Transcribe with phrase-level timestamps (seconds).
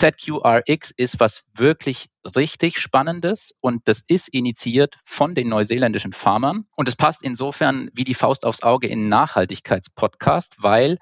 [0.00, 6.88] ZQRX ist was wirklich richtig Spannendes und das ist initiiert von den neuseeländischen Farmern und
[6.88, 10.96] es passt insofern wie die Faust aufs Auge in Nachhaltigkeitspodcast, weil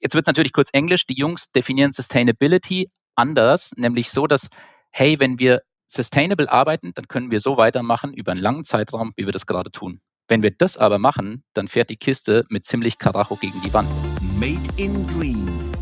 [0.00, 4.50] jetzt wird es natürlich kurz Englisch, die Jungs definieren Sustainability anders, nämlich so, dass,
[4.90, 9.24] hey, wenn wir sustainable arbeiten, dann können wir so weitermachen über einen langen Zeitraum, wie
[9.24, 10.02] wir das gerade tun.
[10.28, 13.88] Wenn wir das aber machen, dann fährt die Kiste mit ziemlich Karacho gegen die Wand.
[14.38, 15.75] Made in Green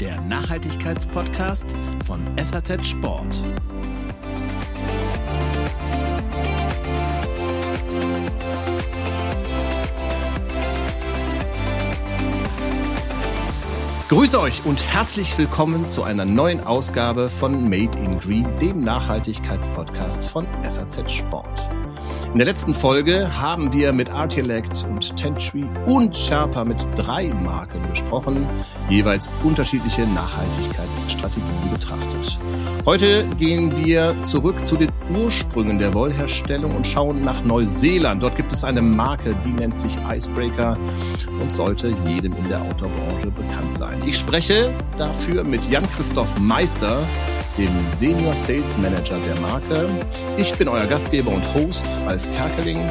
[0.00, 1.74] der Nachhaltigkeitspodcast
[2.06, 3.44] von SAZ Sport.
[14.08, 20.30] Grüße euch und herzlich willkommen zu einer neuen Ausgabe von Made in Green, dem Nachhaltigkeitspodcast
[20.30, 21.70] von SAZ Sport.
[22.32, 27.88] In der letzten Folge haben wir mit Artilect und Tentree und Sherpa mit drei Marken
[27.88, 28.46] gesprochen,
[28.88, 32.38] jeweils unterschiedliche Nachhaltigkeitsstrategien betrachtet.
[32.86, 38.22] Heute gehen wir zurück zu den Ursprüngen der Wollherstellung und schauen nach Neuseeland.
[38.22, 40.78] Dort gibt es eine Marke, die nennt sich Icebreaker
[41.40, 44.00] und sollte jedem in der Outdoor-Branche bekannt sein.
[44.06, 46.96] Ich spreche dafür mit Jan-Christoph Meister,
[47.58, 49.88] dem Senior Sales Manager der Marke.
[50.38, 51.82] Ich bin euer Gastgeber und Host,
[52.20, 52.90] Ralf Kerkeling,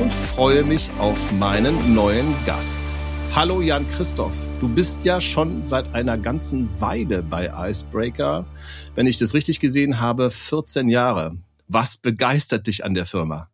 [0.00, 2.94] und freue mich auf meinen neuen Gast.
[3.34, 8.46] Hallo Jan Christoph, du bist ja schon seit einer ganzen Weile bei Icebreaker.
[8.94, 11.36] Wenn ich das richtig gesehen habe, 14 Jahre.
[11.66, 13.48] Was begeistert dich an der Firma?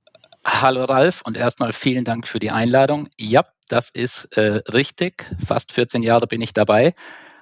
[0.44, 3.08] Hallo Ralf und erstmal vielen Dank für die Einladung.
[3.16, 5.30] Ja, das ist äh, richtig.
[5.46, 6.94] Fast 14 Jahre bin ich dabei.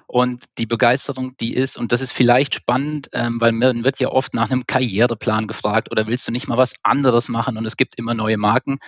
[0.07, 4.09] Und die Begeisterung, die ist, und das ist vielleicht spannend, ähm, weil man wird ja
[4.09, 7.77] oft nach einem Karriereplan gefragt oder willst du nicht mal was anderes machen und es
[7.77, 8.79] gibt immer neue Marken.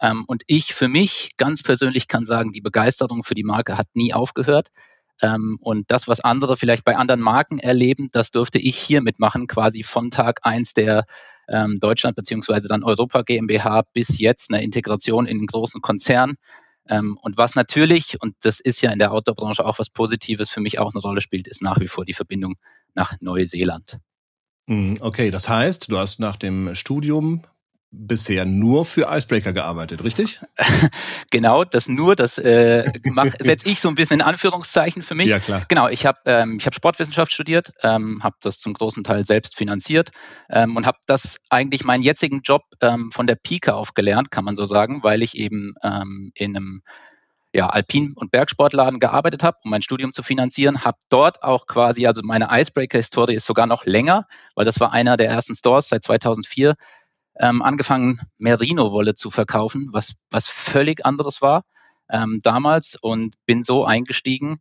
[0.00, 3.86] Ähm, und ich für mich ganz persönlich kann sagen, die Begeisterung für die Marke hat
[3.94, 4.68] nie aufgehört.
[5.20, 9.46] Ähm, und das, was andere vielleicht bei anderen Marken erleben, das durfte ich hier mitmachen,
[9.46, 11.04] quasi von Tag eins der
[11.48, 16.34] ähm, Deutschland beziehungsweise dann Europa GmbH bis jetzt eine Integration in einen großen Konzern.
[16.88, 20.60] Ähm, und was natürlich, und das ist ja in der Outdoor-Branche auch was Positives, für
[20.60, 22.56] mich auch eine Rolle spielt, ist nach wie vor die Verbindung
[22.94, 23.98] nach Neuseeland.
[24.68, 27.42] Hm, okay, das heißt, du hast nach dem Studium
[27.92, 30.40] bisher nur für Icebreaker gearbeitet, richtig?
[31.30, 32.84] genau, das nur, das äh,
[33.38, 35.28] setze ich so ein bisschen in Anführungszeichen für mich.
[35.28, 35.62] Ja, klar.
[35.68, 39.56] Genau, ich habe ähm, ich hab Sportwissenschaft studiert, ähm, habe das zum großen Teil selbst
[39.56, 40.10] finanziert
[40.48, 44.44] ähm, und habe das eigentlich meinen jetzigen Job ähm, von der Pike auf gelernt, kann
[44.44, 46.82] man so sagen, weil ich eben ähm, in einem
[47.54, 52.06] ja, Alpin- und Bergsportladen gearbeitet habe, um mein Studium zu finanzieren, habe dort auch quasi,
[52.06, 56.02] also meine Icebreaker-Historie ist sogar noch länger, weil das war einer der ersten Stores seit
[56.02, 56.74] 2004,
[57.38, 61.64] ähm, angefangen, Merino-Wolle zu verkaufen, was, was völlig anderes war
[62.10, 64.60] ähm, damals und bin so eingestiegen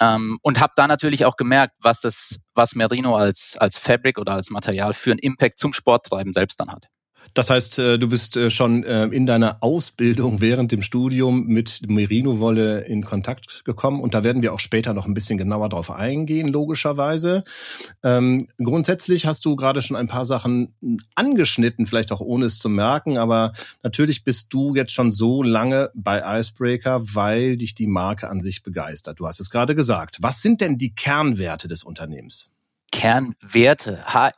[0.00, 4.32] ähm, und habe da natürlich auch gemerkt, was das, was Merino als, als Fabric oder
[4.32, 6.86] als Material für einen Impact zum Sporttreiben selbst dann hat.
[7.34, 11.80] Das heißt, äh, du bist äh, schon äh, in deiner Ausbildung während dem Studium mit
[11.86, 15.90] Merino-Wolle in Kontakt gekommen und da werden wir auch später noch ein bisschen genauer drauf
[15.90, 17.44] eingehen, logischerweise.
[18.02, 20.72] Ähm, grundsätzlich hast du gerade schon ein paar Sachen
[21.14, 25.90] angeschnitten, vielleicht auch ohne es zu merken, aber natürlich bist du jetzt schon so lange
[25.94, 29.20] bei Icebreaker, weil dich die Marke an sich begeistert.
[29.20, 30.18] Du hast es gerade gesagt.
[30.20, 32.52] Was sind denn die Kernwerte des Unternehmens?
[32.92, 34.04] Kernwerte.
[34.06, 34.32] Ha,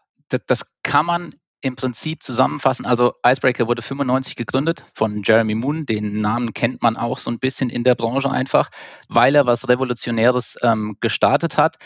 [0.46, 2.86] das kann man im Prinzip zusammenfassen.
[2.86, 5.86] Also Icebreaker wurde 95 gegründet von Jeremy Moon.
[5.86, 8.70] Den Namen kennt man auch so ein bisschen in der Branche einfach,
[9.08, 11.76] weil er was Revolutionäres ähm, gestartet hat.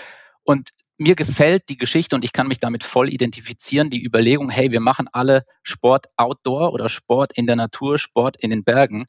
[0.42, 3.90] Und mir gefällt die Geschichte und ich kann mich damit voll identifizieren.
[3.90, 8.50] Die Überlegung, hey, wir machen alle Sport outdoor oder Sport in der Natur, Sport in
[8.50, 9.06] den Bergen,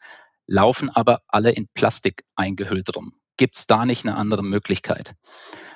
[0.48, 3.14] laufen aber alle in Plastik eingehüllt rum.
[3.38, 5.16] Gibt es da nicht eine andere Möglichkeit?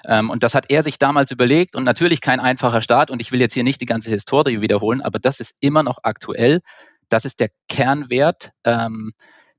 [0.05, 3.11] Ähm, und das hat er sich damals überlegt und natürlich kein einfacher Start.
[3.11, 5.99] Und ich will jetzt hier nicht die ganze Historie wiederholen, aber das ist immer noch
[6.03, 6.61] aktuell.
[7.09, 9.13] Das ist der Kernwert, ähm,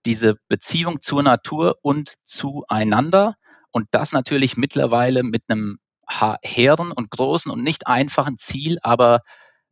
[0.07, 3.35] diese Beziehung zur Natur und zueinander.
[3.71, 5.79] Und das natürlich mittlerweile mit einem
[6.43, 9.21] hehren und großen und nicht einfachen Ziel, aber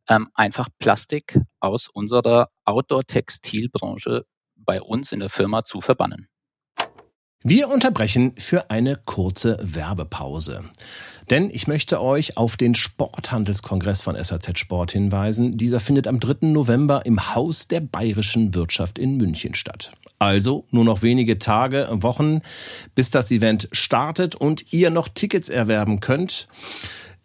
[0.07, 4.23] ähm, einfach Plastik aus unserer Outdoor-Textilbranche
[4.55, 6.29] bei uns in der Firma zu verbannen.
[7.43, 10.65] Wir unterbrechen für eine kurze Werbepause.
[11.29, 15.55] Denn ich möchte euch auf den Sporthandelskongress von SAZ Sport hinweisen.
[15.55, 16.47] Dieser findet am 3.
[16.47, 19.91] November im Haus der bayerischen Wirtschaft in München statt.
[20.17, 22.41] Also nur noch wenige Tage, Wochen,
[22.95, 26.47] bis das Event startet und ihr noch Tickets erwerben könnt.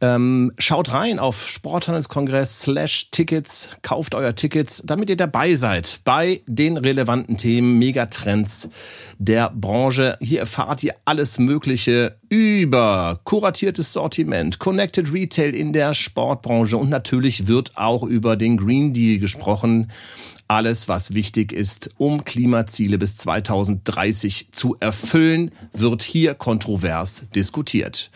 [0.02, 6.40] Ähm, schaut rein auf Sporthandelskongress slash Tickets, kauft euer Tickets, damit ihr dabei seid bei
[6.49, 8.69] den relevanten Themen, Megatrends
[9.19, 10.19] der Branche.
[10.20, 17.46] Hier erfahrt ihr alles Mögliche über kuratiertes Sortiment, Connected Retail in der Sportbranche und natürlich
[17.46, 19.88] wird auch über den Green Deal gesprochen
[20.52, 28.10] alles, was wichtig ist, um Klimaziele bis 2030 zu erfüllen, wird hier kontrovers diskutiert.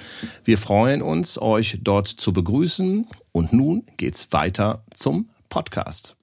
[0.45, 3.07] Wir freuen uns, euch dort zu begrüßen.
[3.33, 6.17] Und nun geht's weiter zum Podcast.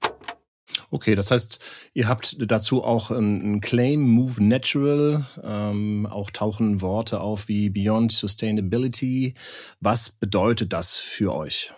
[0.92, 1.58] Okay, das heißt,
[1.94, 5.26] ihr habt dazu auch einen Claim Move Natural.
[5.42, 9.34] Ähm, auch tauchen Worte auf wie Beyond Sustainability.
[9.80, 11.72] Was bedeutet das für euch?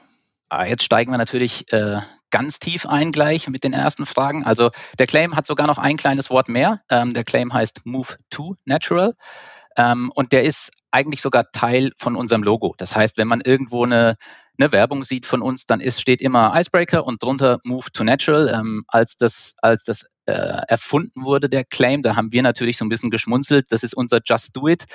[0.50, 2.00] Ah, jetzt steigen wir natürlich äh,
[2.30, 4.44] ganz tief ein gleich mit den ersten Fragen.
[4.44, 6.82] Also der Claim hat sogar noch ein kleines Wort mehr.
[6.90, 9.14] Ähm, der Claim heißt Move to Natural.
[9.76, 12.74] Ähm, und der ist eigentlich sogar Teil von unserem Logo.
[12.78, 14.16] Das heißt, wenn man irgendwo eine,
[14.58, 18.52] eine Werbung sieht von uns, dann ist, steht immer Icebreaker und drunter Move to Natural.
[18.54, 20.32] Ähm, als das, als das äh,
[20.68, 23.66] erfunden wurde, der Claim, da haben wir natürlich so ein bisschen geschmunzelt.
[23.70, 24.86] Das ist unser Just Do It.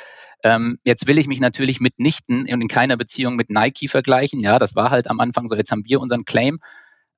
[0.43, 4.39] Ähm, jetzt will ich mich natürlich mitnichten und in keiner Beziehung mit Nike vergleichen.
[4.39, 5.55] Ja, das war halt am Anfang so.
[5.55, 6.59] Jetzt haben wir unseren Claim.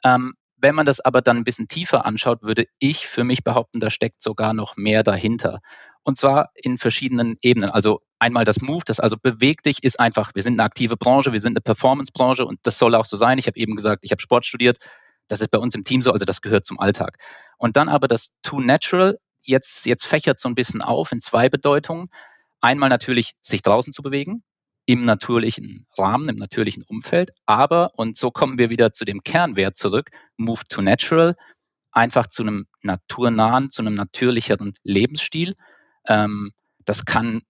[0.04, 3.82] Ähm, wenn man das aber dann ein bisschen tiefer anschaut, würde ich für mich behaupten,
[3.82, 5.60] da steckt sogar noch mehr dahinter.
[6.04, 7.70] Und zwar in verschiedenen Ebenen.
[7.70, 11.34] Also einmal das Move, das also bewegt dich, ist einfach, wir sind eine aktive Branche,
[11.34, 13.38] wir sind eine Performance-Branche und das soll auch so sein.
[13.38, 14.78] Ich habe eben gesagt, ich habe Sport studiert.
[15.28, 17.18] Das ist bei uns im Team so, also das gehört zum Alltag.
[17.58, 21.50] Und dann aber das Too Natural, jetzt, jetzt fächert so ein bisschen auf in zwei
[21.50, 22.08] Bedeutungen.
[22.62, 24.44] Einmal natürlich sich draußen zu bewegen,
[24.85, 29.77] im natürlichen Rahmen, im natürlichen Umfeld, aber, und so kommen wir wieder zu dem Kernwert
[29.77, 31.35] zurück, Move to Natural,
[31.91, 35.56] einfach zu einem naturnahen, zu einem natürlicheren Lebensstil.
[36.07, 36.51] Ähm,
[36.85, 37.41] das kann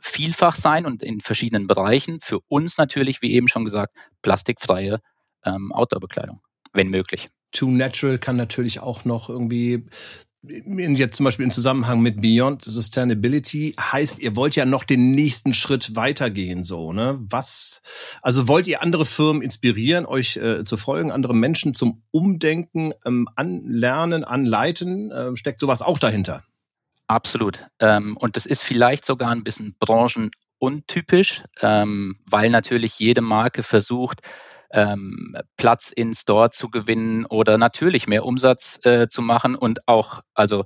[0.00, 2.20] vielfach sein und in verschiedenen Bereichen.
[2.20, 5.00] Für uns natürlich, wie eben schon gesagt, plastikfreie
[5.44, 6.40] ähm, Outdoor-Bekleidung,
[6.72, 7.28] wenn möglich.
[7.50, 9.86] Too Natural kann natürlich auch noch irgendwie
[10.42, 15.52] jetzt zum Beispiel im Zusammenhang mit Beyond Sustainability heißt, ihr wollt ja noch den nächsten
[15.52, 17.18] Schritt weitergehen, so, ne?
[17.20, 17.82] Was,
[18.22, 23.28] also wollt ihr andere Firmen inspirieren, euch äh, zu folgen, andere Menschen zum Umdenken, ähm,
[23.34, 25.10] anlernen, anleiten?
[25.10, 26.44] Äh, steckt sowas auch dahinter?
[27.08, 27.66] Absolut.
[27.80, 34.20] Ähm, und das ist vielleicht sogar ein bisschen branchenuntypisch, ähm, weil natürlich jede Marke versucht,
[34.70, 40.20] ähm, Platz in Store zu gewinnen oder natürlich mehr Umsatz äh, zu machen und auch,
[40.34, 40.64] also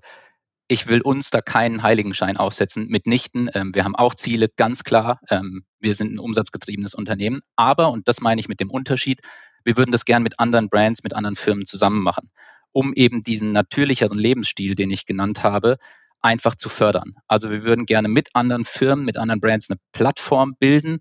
[0.69, 3.51] ich will uns da keinen Heiligenschein aufsetzen, mitnichten.
[3.53, 5.21] Ähm, wir haben auch Ziele, ganz klar.
[5.29, 7.41] Ähm, wir sind ein umsatzgetriebenes Unternehmen.
[7.57, 9.21] Aber, und das meine ich mit dem Unterschied,
[9.65, 12.31] wir würden das gern mit anderen Brands, mit anderen Firmen zusammen machen,
[12.73, 15.77] um eben diesen natürlicheren Lebensstil, den ich genannt habe,
[16.23, 17.17] einfach zu fördern.
[17.27, 21.01] Also wir würden gerne mit anderen Firmen, mit anderen Brands eine Plattform bilden,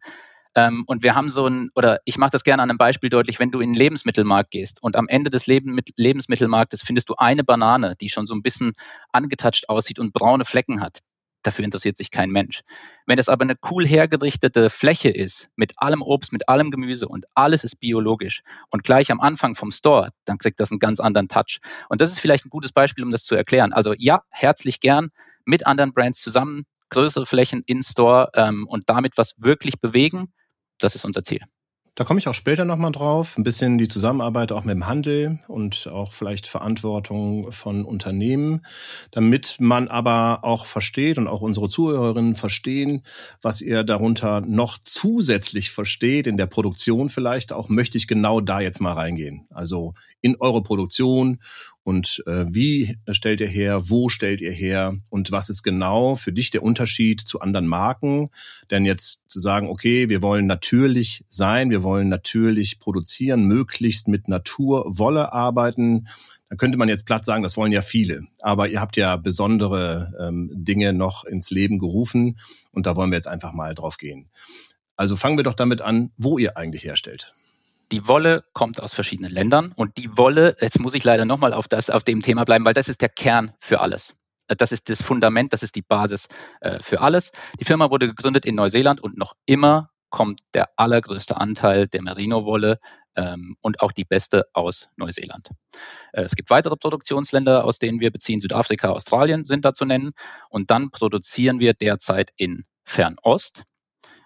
[0.56, 3.40] ähm, und wir haben so ein, oder ich mache das gerne an einem Beispiel deutlich,
[3.40, 7.44] wenn du in den Lebensmittelmarkt gehst und am Ende des Leben, Lebensmittelmarktes findest du eine
[7.44, 8.74] Banane, die schon so ein bisschen
[9.12, 11.00] angetatscht aussieht und braune Flecken hat.
[11.44, 12.62] Dafür interessiert sich kein Mensch.
[13.08, 17.26] Wenn es aber eine cool hergerichtete Fläche ist, mit allem Obst, mit allem Gemüse und
[17.34, 21.30] alles ist biologisch und gleich am Anfang vom Store, dann kriegt das einen ganz anderen
[21.30, 21.60] Touch.
[21.90, 23.74] Und das ist vielleicht ein gutes Beispiel, um das zu erklären.
[23.74, 25.10] Also ja, herzlich gern
[25.46, 30.32] mit anderen Brands zusammen, größere Flächen in Store ähm, und damit was wirklich bewegen
[30.84, 31.42] das ist unser Ziel.
[31.96, 33.38] Da komme ich auch später nochmal drauf.
[33.38, 38.66] Ein bisschen die Zusammenarbeit auch mit dem Handel und auch vielleicht Verantwortung von Unternehmen,
[39.12, 43.04] damit man aber auch versteht und auch unsere Zuhörerinnen verstehen,
[43.42, 48.62] was ihr darunter noch zusätzlich versteht, in der Produktion vielleicht auch, möchte ich genau da
[48.62, 49.46] jetzt mal reingehen.
[49.50, 51.42] Also in eure Produktion
[51.84, 56.32] und äh, wie stellt ihr her, wo stellt ihr her und was ist genau für
[56.32, 58.30] dich der Unterschied zu anderen Marken?
[58.70, 64.28] Denn jetzt zu sagen, okay, wir wollen natürlich sein, wir wollen natürlich produzieren, möglichst mit
[64.28, 66.08] Naturwolle arbeiten,
[66.50, 68.24] dann könnte man jetzt platt sagen, das wollen ja viele.
[68.42, 72.38] Aber ihr habt ja besondere ähm, Dinge noch ins Leben gerufen
[72.72, 74.30] und da wollen wir jetzt einfach mal drauf gehen.
[74.98, 77.34] Also fangen wir doch damit an, wo ihr eigentlich herstellt.
[77.92, 81.66] Die Wolle kommt aus verschiedenen Ländern und die Wolle, jetzt muss ich leider nochmal auf,
[81.90, 84.16] auf dem Thema bleiben, weil das ist der Kern für alles.
[84.48, 86.28] Äh, das ist das Fundament, das ist die Basis
[86.62, 87.32] äh, für alles.
[87.60, 92.80] Die Firma wurde gegründet in Neuseeland und noch immer kommt der allergrößte Anteil der Merino-Wolle
[93.16, 95.50] ähm, und auch die beste aus Neuseeland.
[96.14, 98.40] Äh, es gibt weitere Produktionsländer, aus denen wir beziehen.
[98.40, 100.12] Südafrika, Australien sind da zu nennen.
[100.50, 103.64] Und dann produzieren wir derzeit in Fernost.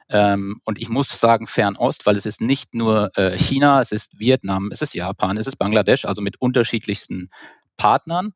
[0.10, 4.20] Ähm, und ich muss sagen Fernost, weil es ist nicht nur äh, China, es ist
[4.20, 7.30] Vietnam, es ist Japan, es ist Bangladesch, also mit unterschiedlichsten
[7.78, 8.34] Partnern.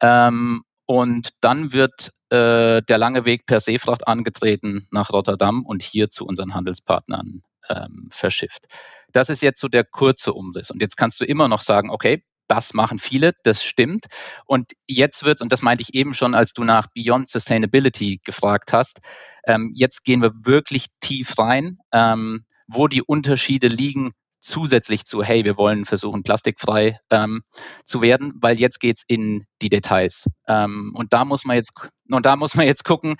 [0.00, 6.08] Ähm, und dann wird äh, der lange Weg per Seefracht angetreten nach Rotterdam und hier
[6.10, 8.66] zu unseren Handelspartnern ähm, verschifft.
[9.12, 10.70] Das ist jetzt so der kurze Umriss.
[10.70, 14.06] Und jetzt kannst du immer noch sagen, okay, das machen viele, das stimmt.
[14.46, 18.72] Und jetzt wird und das meinte ich eben schon, als du nach Beyond Sustainability gefragt
[18.72, 19.00] hast,
[19.46, 24.10] ähm, jetzt gehen wir wirklich tief rein, ähm, wo die Unterschiede liegen
[24.40, 27.42] zusätzlich zu, hey, wir wollen versuchen, plastikfrei ähm,
[27.84, 30.26] zu werden, weil jetzt geht's in die Details.
[30.46, 31.72] Ähm, und da muss man jetzt,
[32.08, 33.16] und da muss man jetzt gucken,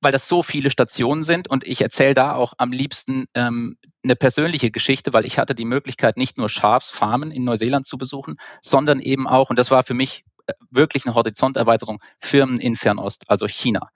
[0.00, 4.16] weil das so viele Stationen sind und ich erzähle da auch am liebsten ähm, eine
[4.16, 9.00] persönliche Geschichte, weil ich hatte die Möglichkeit, nicht nur Schafsfarmen in Neuseeland zu besuchen, sondern
[9.00, 13.46] eben auch, und das war für mich äh, wirklich eine Horizonterweiterung, Firmen in Fernost, also
[13.48, 13.90] China.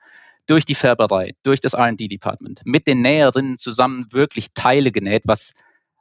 [0.47, 5.53] Durch die Färberei, durch das RD-Department, mit den Näherinnen zusammen wirklich Teile genäht, was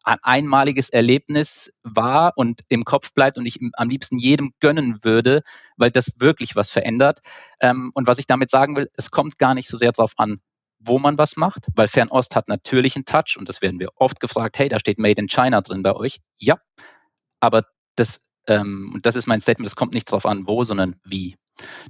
[0.03, 5.41] ein einmaliges Erlebnis war und im Kopf bleibt und ich am liebsten jedem gönnen würde,
[5.77, 7.20] weil das wirklich was verändert.
[7.60, 10.39] Ähm, und was ich damit sagen will, es kommt gar nicht so sehr darauf an,
[10.79, 14.20] wo man was macht, weil Fernost hat natürlich einen Touch und das werden wir oft
[14.20, 16.20] gefragt, hey, da steht Made in China drin bei euch.
[16.38, 16.56] Ja,
[17.39, 17.63] aber
[17.96, 21.36] das, ähm, und das ist mein Statement, es kommt nicht darauf an, wo, sondern wie.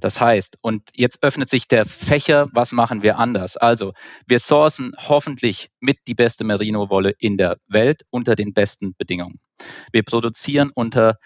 [0.00, 3.56] Das heißt, und jetzt öffnet sich der Fächer, was machen wir anders?
[3.56, 3.92] Also,
[4.26, 9.40] wir sourcen hoffentlich mit die beste Merino-Wolle in der Welt unter den besten Bedingungen.
[9.92, 11.16] Wir produzieren unter,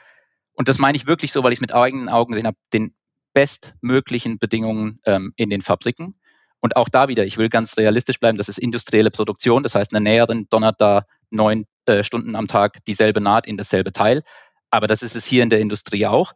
[0.55, 2.95] und das meine ich wirklich so, weil ich mit eigenen Augen gesehen habe, den
[3.33, 6.19] bestmöglichen Bedingungen ähm, in den Fabriken.
[6.61, 9.63] Und auch da wieder, ich will ganz realistisch bleiben, das ist industrielle Produktion.
[9.63, 13.93] Das heißt, eine Näherin donnert da neun äh, Stunden am Tag dieselbe Naht in dasselbe
[13.93, 14.23] Teil.
[14.71, 16.33] Aber das ist es hier in der Industrie auch.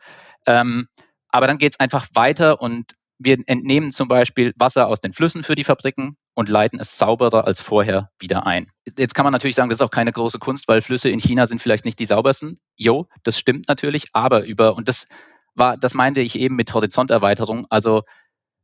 [0.47, 0.89] Ähm,
[1.31, 5.43] aber dann geht es einfach weiter und wir entnehmen zum Beispiel Wasser aus den Flüssen
[5.43, 8.71] für die Fabriken und leiten es sauberer als vorher wieder ein.
[8.97, 11.47] Jetzt kann man natürlich sagen, das ist auch keine große Kunst, weil Flüsse in China
[11.47, 12.59] sind vielleicht nicht die saubersten.
[12.77, 15.07] Jo, das stimmt natürlich, aber über, und das
[15.55, 18.03] war, das meinte ich eben mit Horizonterweiterung, also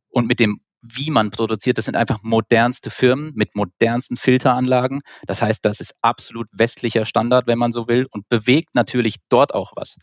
[0.08, 5.00] und mit dem, wie man produziert, das sind einfach modernste Firmen mit modernsten Filteranlagen.
[5.26, 9.52] Das heißt, das ist absolut westlicher Standard, wenn man so will, und bewegt natürlich dort
[9.52, 9.96] auch was.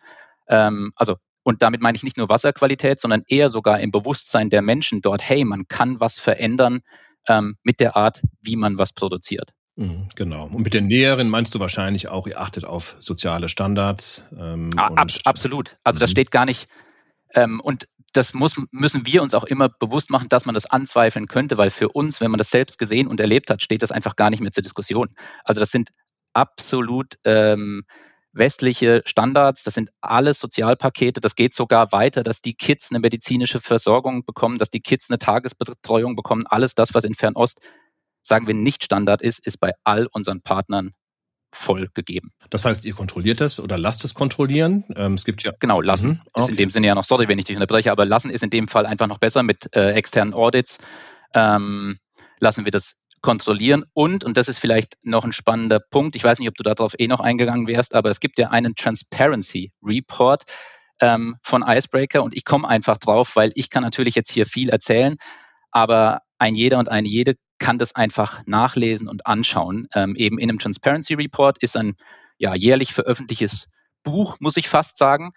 [0.50, 4.62] Ähm, also und damit meine ich nicht nur Wasserqualität, sondern eher sogar im Bewusstsein der
[4.62, 6.82] Menschen dort, hey, man kann was verändern
[7.28, 9.52] ähm, mit der Art, wie man was produziert.
[9.76, 10.46] Mhm, genau.
[10.46, 14.26] Und mit den Näheren meinst du wahrscheinlich auch, ihr achtet auf soziale Standards.
[14.38, 15.78] Ähm, Ab, absolut.
[15.84, 16.12] Also das mhm.
[16.12, 16.68] steht gar nicht.
[17.34, 21.28] Ähm, und das muss, müssen wir uns auch immer bewusst machen, dass man das anzweifeln
[21.28, 24.18] könnte, weil für uns, wenn man das selbst gesehen und erlebt hat, steht das einfach
[24.18, 25.10] gar nicht mehr zur Diskussion.
[25.46, 25.90] Also das sind
[26.34, 27.84] absolut ähm,
[28.34, 33.60] westliche Standards, das sind alles Sozialpakete, das geht sogar weiter, dass die Kids eine medizinische
[33.60, 36.46] Versorgung bekommen, dass die Kids eine Tagesbetreuung bekommen.
[36.48, 37.60] Alles das, was in Fernost,
[38.22, 40.94] sagen wir, nicht Standard ist, ist bei all unseren Partnern
[41.54, 42.32] voll gegeben.
[42.50, 44.86] Das heißt, ihr kontrolliert das oder lasst es kontrollieren?
[44.96, 46.22] Ähm, es gibt ja genau lassen mhm.
[46.34, 46.44] okay.
[46.44, 48.50] ist in dem Sinne ja noch sorry, wenn ich dich unterbreche, aber lassen ist in
[48.50, 50.78] dem Fall einfach noch besser mit äh, externen Audits.
[51.34, 51.98] Ähm,
[52.40, 53.86] lassen wir das kontrollieren.
[53.94, 56.94] Und, und das ist vielleicht noch ein spannender Punkt, ich weiß nicht, ob du darauf
[56.98, 60.44] eh noch eingegangen wärst, aber es gibt ja einen Transparency Report
[61.00, 64.70] ähm, von Icebreaker und ich komme einfach drauf, weil ich kann natürlich jetzt hier viel
[64.70, 65.18] erzählen,
[65.72, 69.88] aber ein jeder und eine jede kann das einfach nachlesen und anschauen.
[69.94, 71.96] Ähm, eben in einem Transparency Report ist ein
[72.38, 73.68] ja, jährlich veröffentlichtes
[74.04, 75.32] Buch, muss ich fast sagen,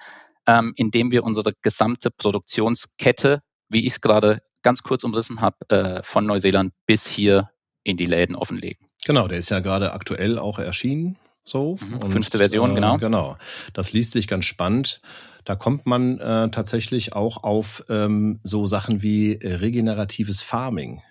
[0.47, 5.57] ähm, in dem wir unsere gesamte Produktionskette, wie ich es gerade ganz kurz umrissen habe,
[5.69, 7.50] äh, von Neuseeland bis hier
[7.85, 8.87] in die Läden offenlegen.
[9.05, 11.17] Genau, der ist ja gerade aktuell auch erschienen.
[11.45, 11.76] So.
[11.81, 12.99] Mhm, und, fünfte Version, äh, genau.
[12.99, 13.37] Genau.
[13.75, 15.00] Das liest sich ganz spannend.
[15.45, 21.03] Da kommt man äh, tatsächlich auch auf ähm, so Sachen wie äh, regeneratives Farming.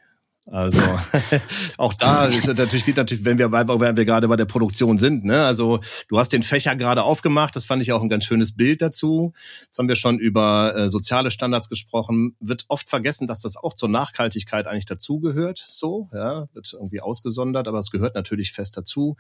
[0.52, 0.82] Also
[1.78, 5.24] auch da ist natürlich geht natürlich, wenn wir, wenn wir gerade bei der Produktion sind.
[5.24, 5.46] Ne?
[5.46, 7.56] Also du hast den Fächer gerade aufgemacht.
[7.56, 9.32] Das fand ich auch ein ganz schönes Bild dazu.
[9.64, 12.36] Jetzt haben wir schon über äh, soziale Standards gesprochen.
[12.42, 15.64] Wird oft vergessen, dass das auch zur Nachhaltigkeit eigentlich dazugehört.
[15.66, 19.16] So, ja, wird irgendwie ausgesondert, aber es gehört natürlich fest dazu.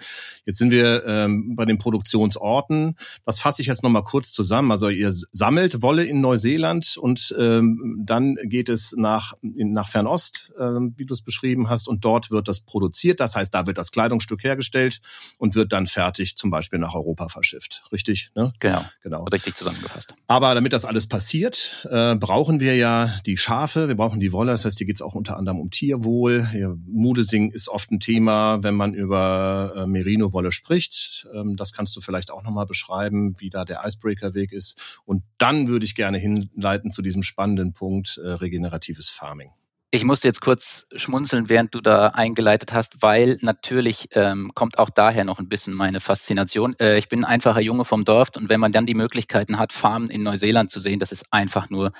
[0.45, 2.97] Jetzt sind wir ähm, bei den Produktionsorten.
[3.25, 4.71] Das fasse ich jetzt noch mal kurz zusammen.
[4.71, 10.93] Also ihr sammelt Wolle in Neuseeland und ähm, dann geht es nach nach Fernost, ähm,
[10.97, 13.19] wie du du es beschrieben hast, und dort wird das produziert.
[13.19, 15.01] Das heißt, da wird das Kleidungsstück hergestellt
[15.37, 17.83] und wird dann fertig zum Beispiel nach Europa verschifft.
[17.91, 18.31] Richtig?
[18.35, 18.53] Ne?
[18.59, 18.83] Genau.
[19.01, 19.23] genau.
[19.25, 20.13] Richtig zusammengefasst.
[20.27, 24.51] Aber damit das alles passiert, äh, brauchen wir ja die Schafe, wir brauchen die Wolle.
[24.51, 26.49] Das heißt, hier geht es auch unter anderem um Tierwohl.
[26.53, 31.27] Ja, Mudesing ist oft ein Thema, wenn man über äh, Merino-Wolle spricht.
[31.33, 35.01] Ähm, das kannst du vielleicht auch nochmal beschreiben, wie da der Icebreaker-Weg ist.
[35.05, 39.51] Und dann würde ich gerne hinleiten zu diesem spannenden Punkt äh, regeneratives Farming.
[39.95, 44.89] Ich musste jetzt kurz schmunzeln, während du da eingeleitet hast, weil natürlich ähm, kommt auch
[44.89, 46.75] daher noch ein bisschen meine Faszination.
[46.79, 49.71] Äh, ich bin ein einfacher Junge vom Dorf und wenn man dann die Möglichkeiten hat,
[49.71, 51.91] Farmen in Neuseeland zu sehen, das ist einfach nur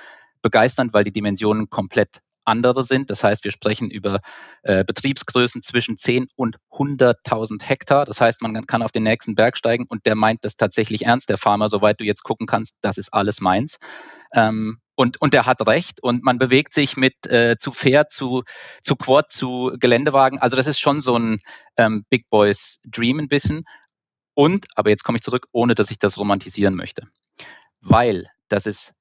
[0.42, 3.12] begeisternd, weil die Dimensionen komplett andere sind.
[3.12, 4.22] Das heißt, wir sprechen über
[4.64, 8.06] äh, Betriebsgrößen zwischen 10 und 100.000 Hektar.
[8.06, 11.30] Das heißt, man kann auf den nächsten Berg steigen und der meint das tatsächlich ernst,
[11.30, 13.78] der Farmer, soweit du jetzt gucken kannst, das ist alles meins.
[14.34, 18.44] Ähm, und, und der hat recht und man bewegt sich mit äh, zu Pferd, zu,
[18.82, 20.40] zu Quad, zu Geländewagen.
[20.40, 21.40] Also das ist schon so ein
[21.78, 23.66] ähm, Big Boys Dream ein bisschen.
[24.36, 27.08] Und, aber jetzt komme ich zurück, ohne dass ich das romantisieren möchte.
[27.82, 28.94] Weil das ist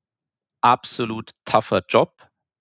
[0.60, 2.14] absolut tougher Job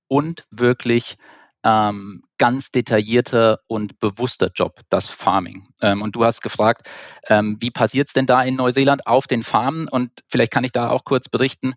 [0.08, 1.16] und wirklich
[1.64, 5.68] ähm, ganz detaillierter und bewusster Job, das Farming.
[5.82, 6.90] Ähm, und du hast gefragt,
[7.28, 9.88] ähm, wie passiert es denn da in Neuseeland auf den Farmen?
[9.88, 11.76] Und vielleicht kann ich da auch kurz berichten.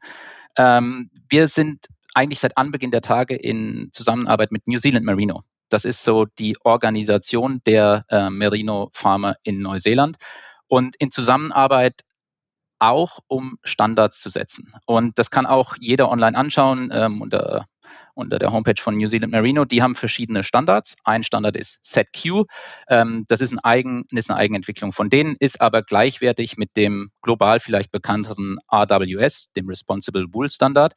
[0.56, 5.42] Ähm, wir sind eigentlich seit Anbeginn der Tage in Zusammenarbeit mit New Zealand Merino.
[5.68, 10.16] Das ist so die Organisation der äh, Merino-Farmer in Neuseeland.
[10.68, 12.00] Und in Zusammenarbeit
[12.78, 14.72] auch um Standards zu setzen.
[14.86, 17.66] Und das kann auch jeder online anschauen ähm, unter,
[18.14, 19.64] unter der Homepage von New Zealand Merino.
[19.64, 20.96] Die haben verschiedene Standards.
[21.04, 22.44] Ein Standard ist SetQ.
[22.88, 27.10] Ähm, das ist, ein Eigen, ist eine Eigenentwicklung von denen, ist aber gleichwertig mit dem
[27.22, 30.94] global vielleicht bekannteren RWS, dem Responsible Wool Standard.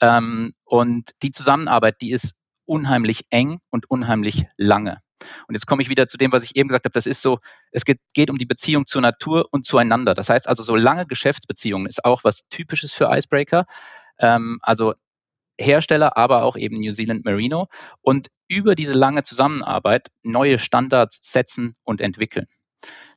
[0.00, 4.98] Ähm, und die Zusammenarbeit, die ist unheimlich eng und unheimlich lange.
[5.46, 6.92] Und jetzt komme ich wieder zu dem, was ich eben gesagt habe.
[6.92, 7.38] Das ist so,
[7.70, 10.14] es geht, geht um die Beziehung zur Natur und zueinander.
[10.14, 13.66] Das heißt also, so lange Geschäftsbeziehungen ist auch was Typisches für Icebreaker.
[14.18, 14.94] Ähm, also
[15.58, 17.68] Hersteller, aber auch eben New Zealand Merino
[18.00, 22.46] und über diese lange Zusammenarbeit neue Standards setzen und entwickeln.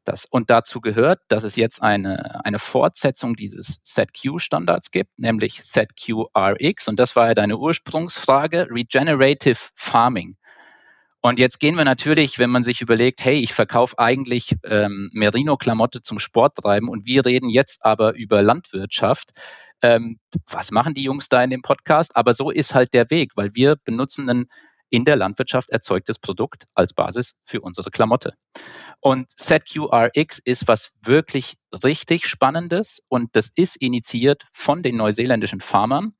[0.03, 6.87] Das, und dazu gehört, dass es jetzt eine, eine Fortsetzung dieses ZQ-Standards gibt, nämlich ZQRX.
[6.87, 10.35] Und das war ja deine Ursprungsfrage, Regenerative Farming.
[11.21, 16.03] Und jetzt gehen wir natürlich, wenn man sich überlegt, hey, ich verkaufe eigentlich ähm, Merino-Klamotte
[16.03, 19.31] zum Sporttreiben und wir reden jetzt aber über Landwirtschaft.
[19.85, 20.17] Ähm,
[20.49, 22.15] was machen die Jungs da in dem Podcast?
[22.15, 24.45] Aber so ist halt der Weg, weil wir benutzen ein
[24.89, 28.33] in der Landwirtschaft erzeugtes Produkt als Basis für unsere Klamotte.
[28.99, 36.13] Und ZQRX ist was wirklich richtig Spannendes und das ist initiiert von den neuseeländischen Farmern.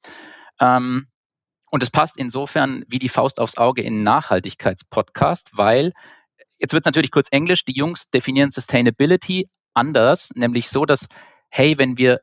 [0.60, 1.08] Ähm,
[1.72, 5.92] und es passt insofern wie die Faust aufs Auge in Nachhaltigkeitspodcast, weil
[6.60, 7.66] jetzt wird es natürlich kurz Englisch.
[7.66, 11.08] Die Jungs definieren Sustainability anders, nämlich so, dass,
[11.50, 12.22] hey, wenn wir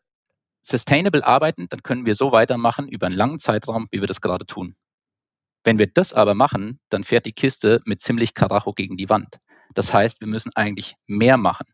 [0.62, 4.46] sustainable arbeiten, dann können wir so weitermachen über einen langen Zeitraum, wie wir das gerade
[4.46, 4.75] tun.
[5.64, 9.38] Wenn wir das aber machen, dann fährt die Kiste mit ziemlich Karacho gegen die Wand.
[9.75, 11.66] Das heißt, wir müssen eigentlich mehr machen.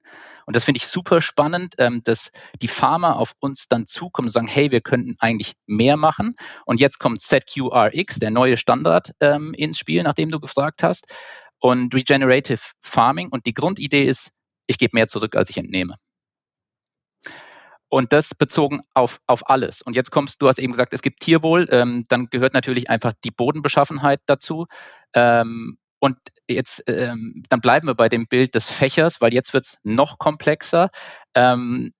[0.46, 2.30] Und das finde ich super spannend, ähm, dass
[2.62, 6.34] die Farmer auf uns dann zukommen und sagen, hey, wir könnten eigentlich mehr machen.
[6.64, 11.06] Und jetzt kommt ZQRX, der neue Standard, ähm, ins Spiel, nachdem du gefragt hast.
[11.60, 13.28] Und Regenerative Farming.
[13.30, 14.30] Und die Grundidee ist,
[14.66, 15.96] ich gebe mehr zurück, als ich entnehme.
[17.88, 19.82] Und das bezogen auf, auf alles.
[19.82, 23.12] Und jetzt kommst du, hast eben gesagt, es gibt Tierwohl, ähm, dann gehört natürlich einfach
[23.24, 24.66] die Bodenbeschaffenheit dazu.
[25.14, 26.16] Ähm, und
[26.48, 30.18] jetzt, ähm, dann bleiben wir bei dem Bild des Fächers, weil jetzt wird es noch
[30.18, 30.90] komplexer.
[31.34, 31.92] Ähm,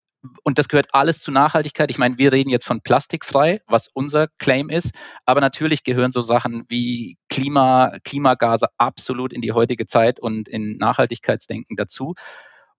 [0.43, 1.91] und das gehört alles zu Nachhaltigkeit.
[1.91, 6.23] Ich meine, wir reden jetzt von plastikfrei, was unser Claim ist, aber natürlich gehören so
[6.23, 12.15] Sachen wie Klima, Klimagase absolut in die heutige Zeit und in Nachhaltigkeitsdenken dazu.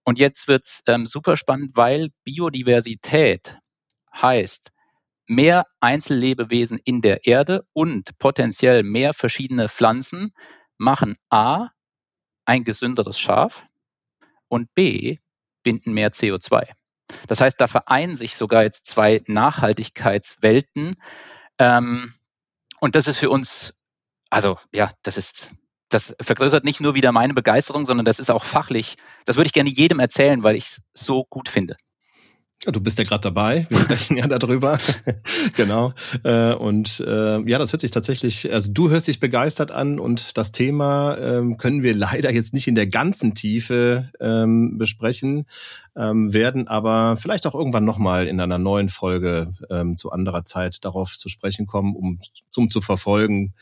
[0.04, 3.58] Und jetzt wird's ähm, super spannend, weil Biodiversität
[4.14, 4.72] heißt
[5.26, 10.34] mehr Einzellebewesen in der Erde und potenziell mehr verschiedene Pflanzen
[10.76, 11.68] machen A
[12.44, 13.66] ein gesünderes Schaf
[14.48, 15.18] und B
[15.62, 16.72] binden mehr CO2.
[17.28, 20.96] Das heißt, da vereinen sich sogar jetzt zwei Nachhaltigkeitswelten.
[21.58, 22.14] Ähm,
[22.80, 23.74] und das ist für uns,
[24.30, 25.52] also ja, das ist,
[25.90, 29.52] das vergrößert nicht nur wieder meine Begeisterung, sondern das ist auch fachlich, das würde ich
[29.52, 31.76] gerne jedem erzählen, weil ich es so gut finde.
[32.66, 33.66] Ja, du bist ja gerade dabei.
[33.70, 34.78] Wir sprechen ja darüber.
[35.56, 35.94] genau.
[36.24, 40.36] Äh, und äh, ja, das hört sich tatsächlich, also du hörst dich begeistert an und
[40.36, 45.46] das Thema ähm, können wir leider jetzt nicht in der ganzen Tiefe ähm, besprechen
[45.96, 50.84] ähm, werden aber vielleicht auch irgendwann nochmal in einer neuen Folge ähm, zu anderer Zeit
[50.84, 52.18] darauf zu sprechen kommen, um
[52.50, 53.54] zum zu verfolgen,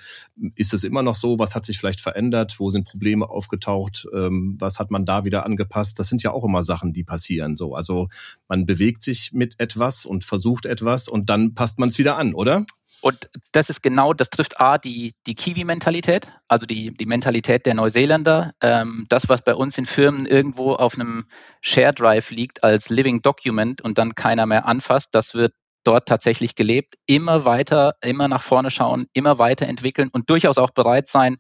[0.54, 4.56] ist es immer noch so, was hat sich vielleicht verändert, wo sind Probleme aufgetaucht, ähm,
[4.58, 5.98] was hat man da wieder angepasst.
[5.98, 7.56] Das sind ja auch immer Sachen, die passieren.
[7.56, 8.08] So, also
[8.46, 12.34] man bewegt sich mit etwas und versucht etwas und dann passt man es wieder an,
[12.34, 12.64] oder?
[13.00, 17.74] Und das ist genau, das trifft A, die, die Kiwi-Mentalität, also die, die Mentalität der
[17.74, 18.52] Neuseeländer.
[18.60, 21.26] Ähm, das, was bei uns in Firmen irgendwo auf einem
[21.60, 25.52] Share Drive liegt als Living Document und dann keiner mehr anfasst, das wird
[25.84, 26.96] dort tatsächlich gelebt.
[27.06, 31.36] Immer weiter, immer nach vorne schauen, immer weiterentwickeln und durchaus auch bereit sein,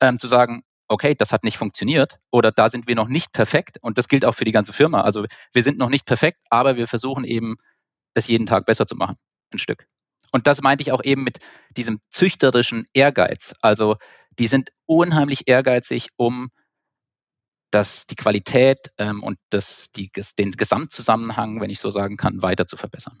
[0.00, 3.78] ähm, zu sagen, okay, das hat nicht funktioniert oder da sind wir noch nicht perfekt.
[3.80, 5.02] Und das gilt auch für die ganze Firma.
[5.02, 7.56] Also wir sind noch nicht perfekt, aber wir versuchen eben,
[8.14, 9.16] es jeden Tag besser zu machen,
[9.52, 9.86] ein Stück.
[10.32, 11.38] Und das meinte ich auch eben mit
[11.76, 13.54] diesem züchterischen Ehrgeiz.
[13.60, 13.96] Also
[14.38, 16.50] die sind unheimlich ehrgeizig, um
[17.70, 22.66] das, die Qualität ähm, und das, die, den Gesamtzusammenhang, wenn ich so sagen kann, weiter
[22.66, 23.18] zu verbessern.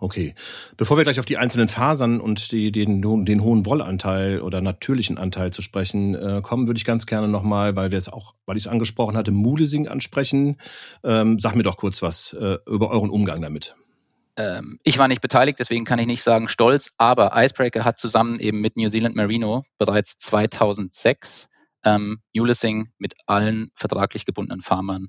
[0.00, 0.34] Okay.
[0.76, 5.18] Bevor wir gleich auf die einzelnen Fasern und die, den, den hohen Wollanteil oder natürlichen
[5.18, 8.56] Anteil zu sprechen äh, kommen, würde ich ganz gerne nochmal, weil wir es auch, weil
[8.56, 10.58] ich es angesprochen hatte, Mulesing ansprechen.
[11.04, 13.74] Ähm, sag mir doch kurz was äh, über euren Umgang damit.
[14.36, 18.38] Ähm, ich war nicht beteiligt, deswegen kann ich nicht sagen stolz, aber Icebreaker hat zusammen
[18.38, 21.48] eben mit New Zealand Merino bereits 2006
[21.84, 25.08] ähm, Mulesing mit allen vertraglich gebundenen Farmern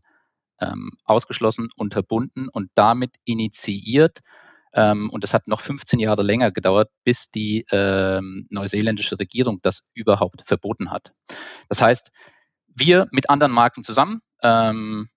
[0.60, 4.19] ähm, ausgeschlossen, unterbunden und damit initiiert
[4.78, 9.82] ähm, und es hat noch 15 Jahre länger gedauert, bis die ähm, neuseeländische Regierung das
[9.94, 11.13] überhaupt verboten hat.
[11.68, 12.12] Das heißt,
[12.68, 15.10] wir mit anderen Marken zusammen ähm,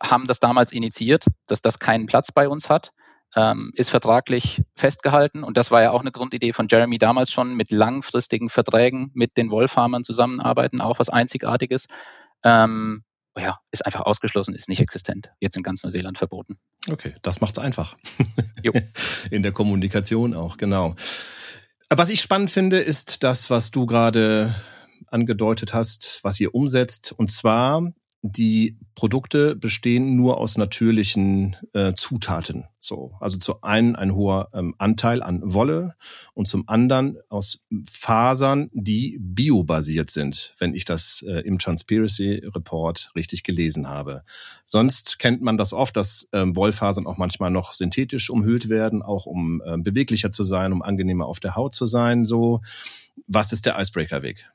[0.00, 2.92] haben das damals initiiert, dass das keinen Platz bei uns hat,
[3.34, 5.42] ähm, ist vertraglich festgehalten.
[5.42, 9.36] Und das war ja auch eine Grundidee von Jeremy damals schon, mit langfristigen Verträgen mit
[9.36, 11.88] den Wollfarmern zusammenarbeiten, auch was Einzigartiges.
[12.44, 13.02] Ähm,
[13.38, 15.30] ja, ist einfach ausgeschlossen, ist nicht existent.
[15.40, 16.58] Jetzt in ganz Neuseeland verboten.
[16.90, 17.96] Okay, das macht's einfach.
[18.60, 18.72] Jo.
[19.30, 20.96] In der Kommunikation auch, genau.
[21.90, 24.56] Was ich spannend finde, ist das, was du gerade
[25.06, 27.12] angedeutet hast, was ihr umsetzt.
[27.12, 32.64] Und zwar die Produkte bestehen nur aus natürlichen äh, Zutaten.
[32.80, 35.94] So, also zu einen ein hoher ähm, Anteil an Wolle
[36.34, 43.12] und zum anderen aus Fasern, die biobasiert sind, wenn ich das äh, im Transparency Report
[43.14, 44.22] richtig gelesen habe.
[44.64, 49.26] Sonst kennt man das oft, dass ähm, Wollfasern auch manchmal noch synthetisch umhüllt werden, auch
[49.26, 52.24] um äh, beweglicher zu sein, um angenehmer auf der Haut zu sein.
[52.24, 52.62] So,
[53.28, 54.50] was ist der Icebreaker-Weg?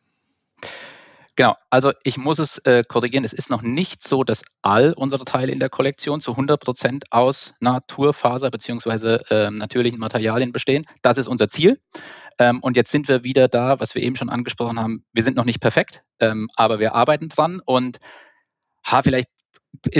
[1.35, 3.25] Genau, also ich muss es äh, korrigieren.
[3.25, 7.05] Es ist noch nicht so, dass all unsere Teile in der Kollektion zu 100 Prozent
[7.11, 9.15] aus Naturfaser bzw.
[9.29, 10.85] Äh, natürlichen Materialien bestehen.
[11.01, 11.79] Das ist unser Ziel.
[12.37, 15.05] Ähm, und jetzt sind wir wieder da, was wir eben schon angesprochen haben.
[15.11, 17.97] Wir sind noch nicht perfekt, ähm, aber wir arbeiten dran und
[18.85, 19.29] ha, vielleicht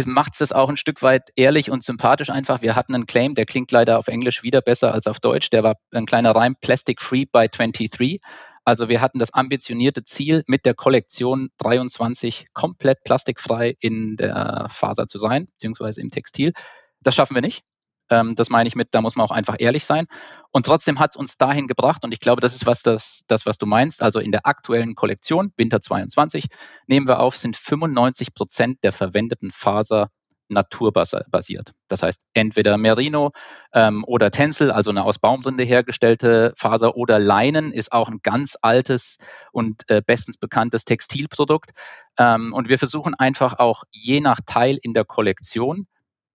[0.05, 2.61] macht es das auch ein Stück weit ehrlich und sympathisch einfach.
[2.61, 5.49] Wir hatten einen Claim, der klingt leider auf Englisch wieder besser als auf Deutsch.
[5.49, 8.19] Der war ein kleiner Reim, Plastic Free by 23.
[8.65, 15.07] Also wir hatten das ambitionierte Ziel, mit der Kollektion 23 komplett plastikfrei in der Faser
[15.07, 16.53] zu sein, beziehungsweise im Textil.
[17.01, 17.63] Das schaffen wir nicht.
[18.09, 20.07] Ähm, das meine ich mit, da muss man auch einfach ehrlich sein.
[20.51, 23.45] Und trotzdem hat es uns dahin gebracht, und ich glaube, das ist was das, das,
[23.45, 24.01] was du meinst.
[24.01, 26.45] Also in der aktuellen Kollektion, Winter 22,
[26.87, 30.09] nehmen wir auf, sind 95 Prozent der verwendeten Faser
[30.49, 31.73] naturbasiert.
[31.87, 33.31] Das heißt, entweder Merino
[33.73, 38.57] ähm, oder Tencel, also eine aus Baumrinde hergestellte Faser, oder Leinen ist auch ein ganz
[38.61, 39.17] altes
[39.51, 41.71] und äh, bestens bekanntes Textilprodukt.
[42.17, 45.87] Ähm, und wir versuchen einfach auch je nach Teil in der Kollektion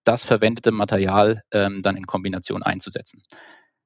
[0.05, 3.23] das verwendete Material ähm, dann in Kombination einzusetzen.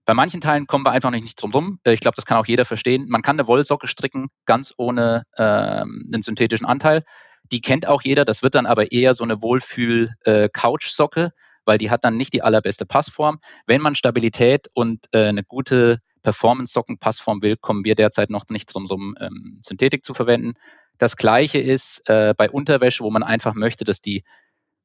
[0.05, 1.79] Bei manchen Teilen kommen wir einfach nicht drum rum.
[1.85, 3.07] Äh, ich glaube, das kann auch jeder verstehen.
[3.09, 7.03] Man kann eine Wollsocke stricken, ganz ohne ähm, einen synthetischen Anteil.
[7.51, 8.25] Die kennt auch jeder.
[8.25, 11.31] Das wird dann aber eher so eine Wohlfühl-Couch-Socke, äh,
[11.65, 13.41] weil die hat dann nicht die allerbeste Passform.
[13.67, 18.87] Wenn man Stabilität und äh, eine gute Performance-Socken-Passform will, kommen wir derzeit noch nicht drum
[18.87, 20.55] rum, ähm, Synthetik zu verwenden.
[20.99, 24.25] Das gleiche ist äh, bei Unterwäsche, wo man einfach möchte, dass die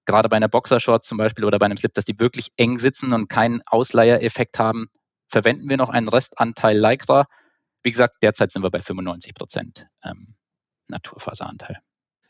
[0.06, 3.14] gerade bei einer Boxershorts zum Beispiel oder bei einem Slip, dass die wirklich eng sitzen
[3.14, 4.88] und keinen Ausleihereffekt haben,
[5.28, 7.26] verwenden wir noch einen Restanteil Lycra.
[7.84, 10.36] Wie gesagt, derzeit sind wir bei 95 Prozent ähm,
[10.88, 11.78] Naturfaseranteil.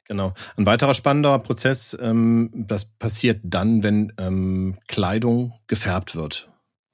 [0.07, 0.33] Genau.
[0.55, 6.49] Ein weiterer spannender Prozess, ähm, das passiert dann, wenn ähm, Kleidung gefärbt wird.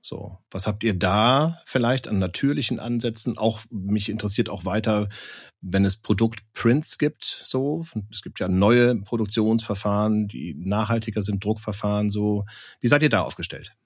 [0.05, 3.37] So, was habt ihr da vielleicht an natürlichen Ansätzen?
[3.37, 5.07] Auch mich interessiert auch weiter,
[5.61, 7.23] wenn es Produktprints gibt.
[7.23, 12.09] So, es gibt ja neue Produktionsverfahren, die nachhaltiger sind, Druckverfahren.
[12.09, 12.45] So,
[12.81, 13.77] wie seid ihr da aufgestellt?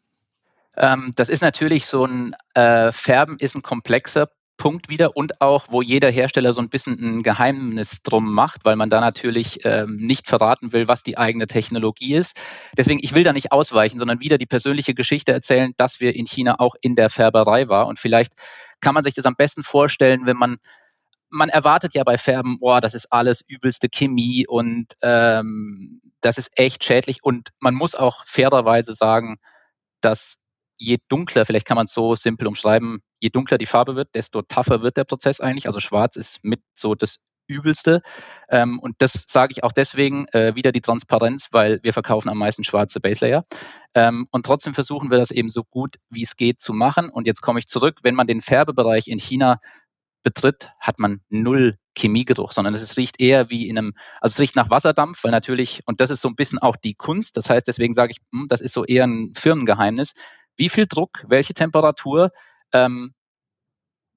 [0.75, 5.67] Ähm, das ist natürlich so ein äh, Färben ist ein komplexer Punkt wieder und auch,
[5.69, 9.97] wo jeder Hersteller so ein bisschen ein Geheimnis drum macht, weil man da natürlich ähm,
[9.97, 12.39] nicht verraten will, was die eigene Technologie ist.
[12.77, 16.25] Deswegen, ich will da nicht ausweichen, sondern wieder die persönliche Geschichte erzählen, dass wir in
[16.25, 17.87] China auch in der Färberei war.
[17.87, 18.33] Und vielleicht
[18.81, 20.57] kann man sich das am besten vorstellen, wenn man
[21.29, 26.51] man erwartet ja bei Färben, boah, das ist alles übelste Chemie und ähm, das ist
[26.55, 27.21] echt schädlich.
[27.21, 29.37] Und man muss auch fairerweise sagen,
[30.01, 30.39] dass
[30.77, 34.41] je dunkler, vielleicht kann man es so simpel umschreiben, je dunkler die Farbe wird, desto
[34.41, 35.67] tougher wird der Prozess eigentlich.
[35.67, 38.01] Also schwarz ist mit so das Übelste.
[38.49, 42.37] Ähm, und das sage ich auch deswegen äh, wieder die Transparenz, weil wir verkaufen am
[42.37, 43.45] meisten schwarze Baselayer.
[43.93, 47.09] Ähm, und trotzdem versuchen wir das eben so gut wie es geht zu machen.
[47.09, 49.59] Und jetzt komme ich zurück, wenn man den Färbebereich in China
[50.23, 54.55] betritt, hat man null Chemiegeruch, sondern es riecht eher wie in einem, also es riecht
[54.55, 57.65] nach Wasserdampf, weil natürlich, und das ist so ein bisschen auch die Kunst, das heißt,
[57.65, 60.13] deswegen sage ich, hm, das ist so eher ein Firmengeheimnis
[60.57, 62.31] Wie viel Druck, welche Temperatur,
[62.73, 63.13] ähm,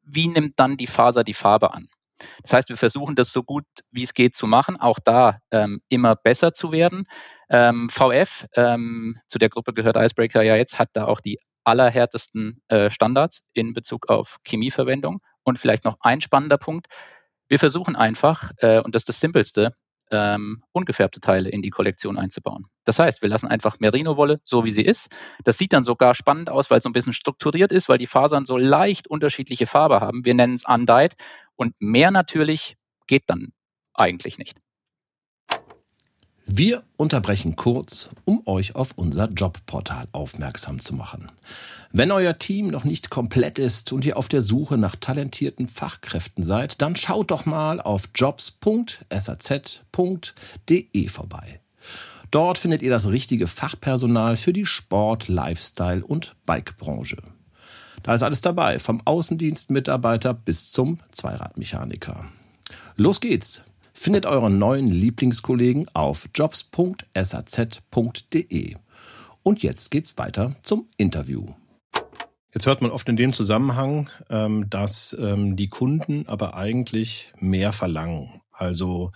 [0.03, 1.89] wie nimmt dann die Faser die Farbe an?
[2.43, 5.81] Das heißt, wir versuchen das so gut wie es geht zu machen, auch da ähm,
[5.89, 7.07] immer besser zu werden.
[7.49, 12.63] Ähm, VF, ähm, zu der Gruppe gehört Icebreaker ja jetzt, hat da auch die allerhärtesten
[12.69, 15.21] äh, Standards in Bezug auf Chemieverwendung.
[15.43, 16.89] Und vielleicht noch ein spannender Punkt.
[17.49, 19.75] Wir versuchen einfach, äh, und das ist das Simpelste,
[20.11, 22.67] ähm, ungefärbte Teile in die Kollektion einzubauen.
[22.85, 25.11] Das heißt, wir lassen einfach Merino-Wolle so, wie sie ist.
[25.45, 28.07] Das sieht dann sogar spannend aus, weil es so ein bisschen strukturiert ist, weil die
[28.07, 30.25] Fasern so leicht unterschiedliche Farbe haben.
[30.25, 31.15] Wir nennen es Undyed
[31.57, 33.53] und mehr natürlich geht dann
[33.95, 34.59] eigentlich nicht.
[36.53, 41.31] Wir unterbrechen kurz, um euch auf unser Jobportal aufmerksam zu machen.
[41.93, 46.43] Wenn euer Team noch nicht komplett ist und ihr auf der Suche nach talentierten Fachkräften
[46.43, 48.69] seid, dann schaut doch mal auf jobs.saz.de
[51.09, 51.61] vorbei.
[52.33, 57.19] Dort findet ihr das richtige Fachpersonal für die Sport-, Lifestyle- und Bikebranche.
[58.03, 62.25] Da ist alles dabei, vom Außendienstmitarbeiter bis zum Zweiradmechaniker.
[62.97, 63.63] Los geht's!
[64.03, 67.05] Findet euren neuen Lieblingskollegen auf jobs.saz.de.
[69.43, 71.45] Und jetzt geht's weiter zum Interview.
[72.55, 77.75] Jetzt hört man oft in dem Zusammenhang, ähm, dass ähm, die Kunden aber eigentlich mehr
[77.75, 78.41] verlangen.
[78.53, 79.13] Also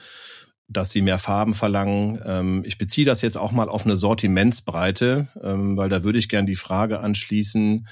[0.69, 2.21] dass sie mehr Farben verlangen.
[2.23, 6.45] Ähm, ich beziehe das jetzt auch mal auf eine Sortimentsbreite, weil da würde ich gern
[6.45, 7.89] die Frage anschließen,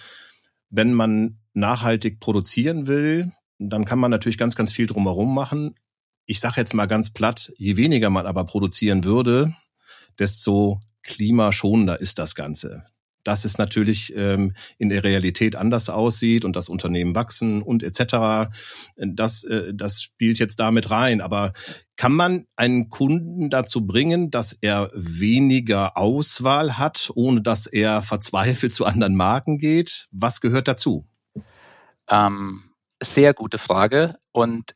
[0.68, 5.74] wenn man nachhaltig produzieren will, dann kann man natürlich ganz, ganz viel drumherum machen
[6.26, 9.52] ich sage jetzt mal ganz platt, je weniger man aber produzieren würde,
[10.18, 12.85] desto klimaschonender ist das Ganze.
[13.24, 18.50] Dass es natürlich ähm, in der Realität anders aussieht und das Unternehmen wachsen und etc.
[18.96, 21.20] Das, äh, das spielt jetzt damit rein.
[21.20, 21.52] Aber
[21.96, 28.74] kann man einen Kunden dazu bringen, dass er weniger Auswahl hat, ohne dass er verzweifelt
[28.74, 30.08] zu anderen Marken geht?
[30.11, 31.06] Was gehört dazu?
[32.08, 32.64] Ähm,
[33.00, 34.16] sehr gute Frage.
[34.32, 34.74] Und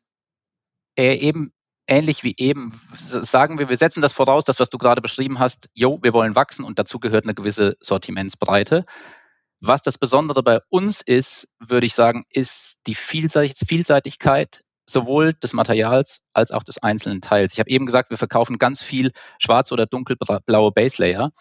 [0.97, 1.53] äh, eben
[1.87, 5.69] ähnlich wie eben, sagen wir, wir setzen das voraus, das, was du gerade beschrieben hast,
[5.75, 8.85] jo, wir wollen wachsen und dazu gehört eine gewisse Sortimentsbreite.
[9.61, 16.21] Was das Besondere bei uns ist, würde ich sagen, ist die Vielseitigkeit sowohl des Materials
[16.33, 17.53] als auch des einzelnen Teils.
[17.53, 21.33] Ich habe eben gesagt, wir verkaufen ganz viel schwarze oder dunkelblaue Base Layer.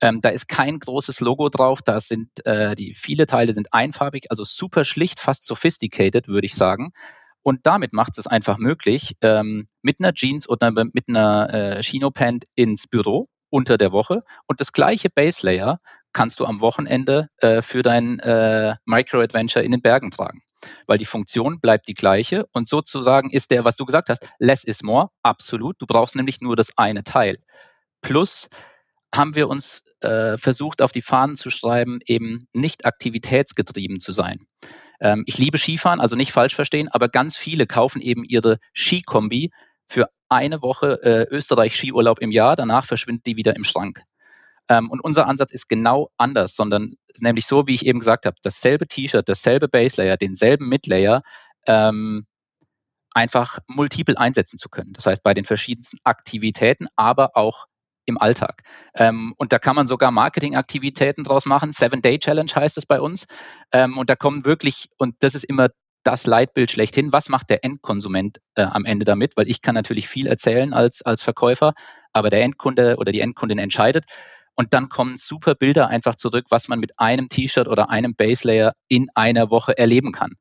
[0.00, 1.80] Ähm, da ist kein großes Logo drauf.
[1.82, 6.54] Da sind äh, die viele Teile sind einfarbig, also super schlicht, fast sophisticated, würde ich
[6.54, 6.92] sagen.
[7.48, 12.44] Und damit macht es einfach möglich, ähm, mit einer Jeans oder mit einer äh, Chino-Pant
[12.56, 15.80] ins Büro unter der Woche und das gleiche Base Layer
[16.12, 20.42] kannst du am Wochenende äh, für dein äh, Micro-Adventure in den Bergen tragen.
[20.86, 24.62] Weil die Funktion bleibt die gleiche und sozusagen ist der, was du gesagt hast, less
[24.62, 25.76] is more, absolut.
[25.78, 27.38] Du brauchst nämlich nur das eine Teil.
[28.02, 28.50] Plus
[29.14, 34.40] haben wir uns äh, versucht, auf die Fahnen zu schreiben, eben nicht aktivitätsgetrieben zu sein.
[35.00, 39.50] Ähm, ich liebe Skifahren, also nicht falsch verstehen, aber ganz viele kaufen eben ihre Skikombi
[39.86, 44.02] für eine Woche äh, Österreich-Skiurlaub im Jahr, danach verschwindet die wieder im Schrank.
[44.68, 48.36] Ähm, und unser Ansatz ist genau anders, sondern nämlich so, wie ich eben gesagt habe,
[48.42, 51.22] dasselbe T-Shirt, dasselbe Base Layer, denselben Mid-Layer,
[51.66, 52.26] ähm,
[53.12, 54.92] einfach multiple einsetzen zu können.
[54.92, 57.66] Das heißt, bei den verschiedensten Aktivitäten, aber auch
[58.08, 58.62] im Alltag.
[58.94, 61.72] Ähm, und da kann man sogar Marketingaktivitäten draus machen.
[61.72, 63.26] Seven-Day-Challenge heißt es bei uns.
[63.72, 65.68] Ähm, und da kommen wirklich, und das ist immer
[66.04, 67.12] das Leitbild schlechthin.
[67.12, 69.36] Was macht der Endkonsument äh, am Ende damit?
[69.36, 71.74] Weil ich kann natürlich viel erzählen als, als Verkäufer,
[72.12, 74.04] aber der Endkunde oder die Endkundin entscheidet.
[74.54, 78.46] Und dann kommen super Bilder einfach zurück, was man mit einem T-Shirt oder einem Base
[78.46, 80.32] Layer in einer Woche erleben kann.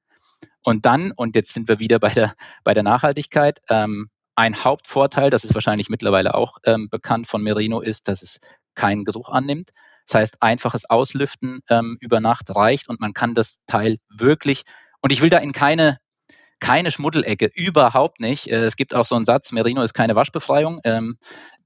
[0.63, 5.31] Und dann, und jetzt sind wir wieder bei der, bei der Nachhaltigkeit, ähm, ein Hauptvorteil,
[5.31, 8.39] das ist wahrscheinlich mittlerweile auch ähm, bekannt von Merino, ist, dass es
[8.75, 9.71] keinen Geruch annimmt.
[10.05, 14.61] Das heißt, einfaches Auslüften ähm, über Nacht reicht und man kann das Teil wirklich,
[15.01, 15.97] und ich will da in keine,
[16.59, 18.47] keine Schmuddelecke, überhaupt nicht.
[18.51, 20.81] Äh, es gibt auch so einen Satz, Merino ist keine Waschbefreiung.
[20.83, 21.17] Ähm,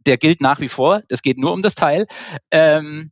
[0.06, 2.08] der gilt nach wie vor, das geht nur um das Teil.
[2.52, 3.12] Ähm,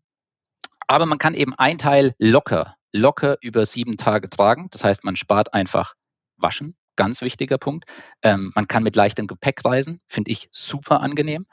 [0.88, 4.70] aber man kann eben ein Teil locker, locker über sieben Tage tragen.
[4.72, 5.96] Das heißt, man spart einfach
[6.38, 7.86] Waschen, ganz wichtiger Punkt.
[8.22, 11.46] Ähm, man kann mit leichtem Gepäck reisen, finde ich super angenehm.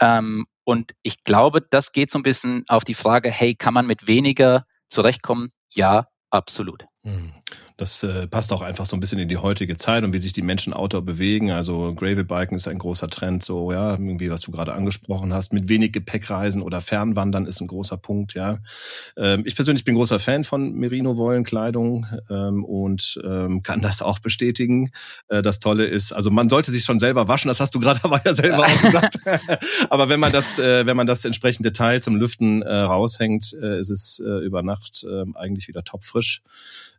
[0.00, 3.86] Ähm, und ich glaube, das geht so ein bisschen auf die Frage, hey, kann man
[3.86, 5.50] mit weniger zurechtkommen?
[5.70, 6.86] Ja, absolut.
[7.76, 10.32] Das äh, passt auch einfach so ein bisschen in die heutige Zeit und wie sich
[10.32, 11.50] die Menschen Outdoor bewegen.
[11.50, 15.52] Also Gravelbiken ist ein großer Trend, so ja, irgendwie was du gerade angesprochen hast.
[15.52, 18.58] Mit wenig Gepäck reisen oder Fernwandern ist ein großer Punkt, ja.
[19.16, 24.92] Ähm, ich persönlich bin großer Fan von Merino-Wollenkleidung ähm, und ähm, kann das auch bestätigen.
[25.26, 27.48] Äh, das Tolle ist, also man sollte sich schon selber waschen.
[27.48, 29.18] Das hast du gerade aber ja selber auch gesagt.
[29.90, 33.80] aber wenn man das, äh, wenn man das entsprechende Teil zum Lüften äh, raushängt, äh,
[33.80, 36.40] ist es äh, über Nacht äh, eigentlich wieder topfrisch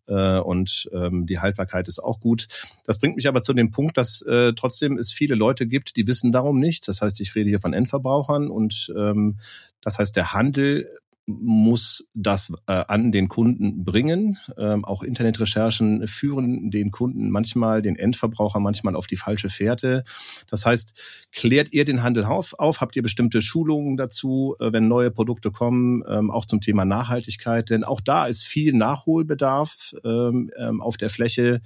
[0.08, 2.48] äh, und ähm, die Haltbarkeit ist auch gut.
[2.86, 6.08] Das bringt mich aber zu dem Punkt, dass äh, trotzdem es viele Leute gibt, die
[6.08, 6.88] wissen darum nicht.
[6.88, 9.38] Das heißt, ich rede hier von Endverbrauchern und ähm,
[9.82, 10.90] das heißt, der Handel
[11.28, 14.38] muss das äh, an den Kunden bringen.
[14.58, 20.04] Ähm, auch Internetrecherchen führen den Kunden manchmal, den Endverbraucher manchmal auf die falsche Fährte.
[20.50, 22.54] Das heißt, klärt ihr den Handel auf?
[22.60, 22.80] auf?
[22.82, 27.70] Habt ihr bestimmte Schulungen dazu, äh, wenn neue Produkte kommen, ähm, auch zum Thema Nachhaltigkeit?
[27.70, 31.62] Denn auch da ist viel Nachholbedarf ähm, ähm auf der Fläche.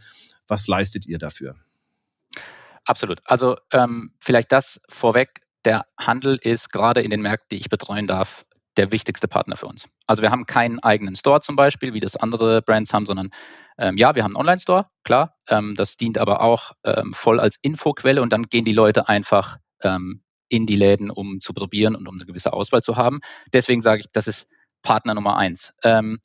[0.48, 1.56] Was leistet ihr dafür?
[2.86, 3.20] Absolut.
[3.26, 5.42] Also ähm, vielleicht das vorweg.
[5.66, 8.46] Der Handel ist gerade in den Märkten, die ich betreuen darf,
[8.80, 9.90] der wichtigste Partner für uns.
[10.08, 13.30] Also wir haben keinen eigenen Store zum Beispiel, wie das andere Brands haben, sondern
[13.78, 15.36] ähm, ja, wir haben einen Online-Store, klar.
[15.50, 19.58] Ähm, das dient aber auch ähm, voll als Infoquelle und dann gehen die Leute einfach
[19.84, 23.20] ähm, in die Läden, um zu probieren und um eine gewisse Auswahl zu haben.
[23.52, 24.48] Deswegen sage ich, das ist
[24.82, 25.74] Partner Nummer eins.
[25.84, 26.20] Ähm,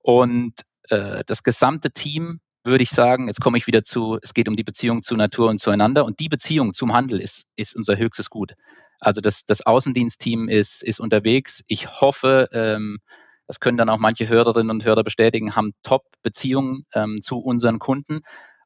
[0.00, 0.54] und
[0.90, 4.54] äh, das gesamte Team würde ich sagen, jetzt komme ich wieder zu, es geht um
[4.54, 8.30] die Beziehung zu Natur und zueinander und die Beziehung zum Handel ist, ist unser höchstes
[8.30, 8.54] Gut.
[9.00, 11.62] Also das, das Außendienstteam ist, ist unterwegs.
[11.66, 12.98] Ich hoffe, ähm,
[13.46, 18.20] das können dann auch manche Hörerinnen und Hörer bestätigen, haben Top-Beziehungen ähm, zu unseren Kunden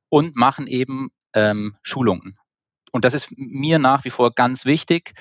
[0.09, 2.39] und machen eben ähm, Schulungen.
[2.93, 5.15] Und das ist mir nach wie vor ganz wichtig,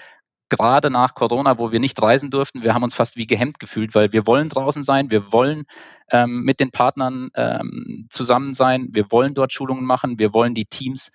[0.50, 2.62] gerade nach Corona, wo wir nicht reisen durften.
[2.62, 5.64] Wir haben uns fast wie gehemmt gefühlt, weil wir wollen draußen sein, wir wollen
[6.12, 10.66] ähm, mit den Partnern ähm, zusammen sein, wir wollen dort Schulungen machen, wir wollen die
[10.66, 11.12] Teams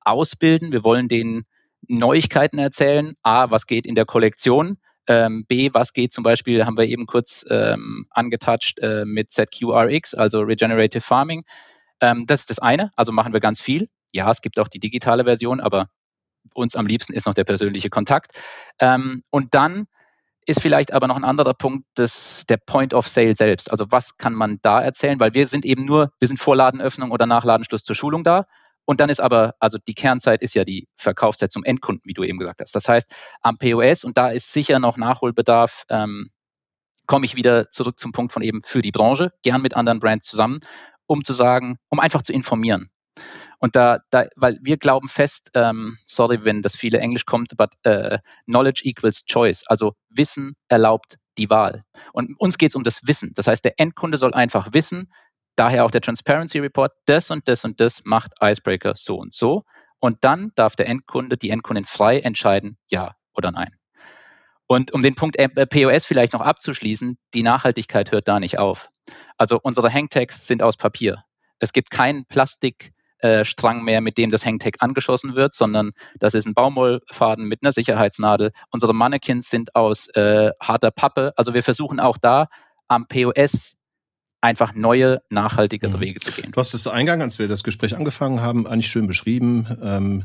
[0.00, 1.44] ausbilden, wir wollen denen
[1.86, 3.14] Neuigkeiten erzählen.
[3.22, 4.78] A, was geht in der Kollektion?
[5.06, 10.14] Ähm, B, was geht zum Beispiel, haben wir eben kurz ähm, angetouched äh, mit ZQRX,
[10.14, 11.44] also Regenerative Farming.
[12.00, 13.88] Ähm, das ist das eine, also machen wir ganz viel.
[14.12, 15.88] Ja, es gibt auch die digitale Version, aber
[16.54, 18.32] uns am liebsten ist noch der persönliche Kontakt.
[18.78, 19.86] Ähm, und dann
[20.46, 23.70] ist vielleicht aber noch ein anderer Punkt, das, der Point of Sale selbst.
[23.70, 25.20] Also was kann man da erzählen?
[25.20, 28.46] Weil wir sind eben nur, wir sind vor Ladenöffnung oder nach Ladenschluss zur Schulung da.
[28.88, 32.24] Und dann ist aber, also die Kernzeit ist ja die Verkaufszeit zum Endkunden, wie du
[32.24, 32.74] eben gesagt hast.
[32.74, 36.30] Das heißt, am POS, und da ist sicher noch Nachholbedarf, ähm,
[37.06, 40.26] komme ich wieder zurück zum Punkt von eben für die Branche, gern mit anderen Brands
[40.26, 40.60] zusammen,
[41.06, 42.90] um zu sagen, um einfach zu informieren.
[43.58, 47.72] Und da, da weil wir glauben fest, ähm, sorry, wenn das viele Englisch kommt, but
[47.82, 49.64] äh, Knowledge equals Choice.
[49.66, 51.84] Also Wissen erlaubt die Wahl.
[52.14, 53.32] Und uns geht es um das Wissen.
[53.34, 55.10] Das heißt, der Endkunde soll einfach wissen,
[55.58, 59.64] Daher auch der Transparency Report, das und das und das macht Icebreaker so und so.
[59.98, 63.74] Und dann darf der Endkunde, die Endkundin frei entscheiden, ja oder nein.
[64.68, 68.88] Und um den Punkt äh, POS vielleicht noch abzuschließen, die Nachhaltigkeit hört da nicht auf.
[69.36, 71.24] Also unsere Hangtags sind aus Papier.
[71.58, 75.90] Es gibt keinen Plastikstrang mehr, mit dem das Hangtag angeschossen wird, sondern
[76.20, 78.52] das ist ein Baumwollfaden mit einer Sicherheitsnadel.
[78.70, 81.32] Unsere Mannequins sind aus äh, harter Pappe.
[81.34, 82.46] Also wir versuchen auch da
[82.86, 83.77] am POS
[84.40, 86.00] einfach neue, nachhaltigere mhm.
[86.00, 86.52] Wege zu gehen.
[86.52, 89.66] Du hast es eingangs, als wir das Gespräch angefangen haben, eigentlich schön beschrieben.
[89.82, 90.24] Ähm,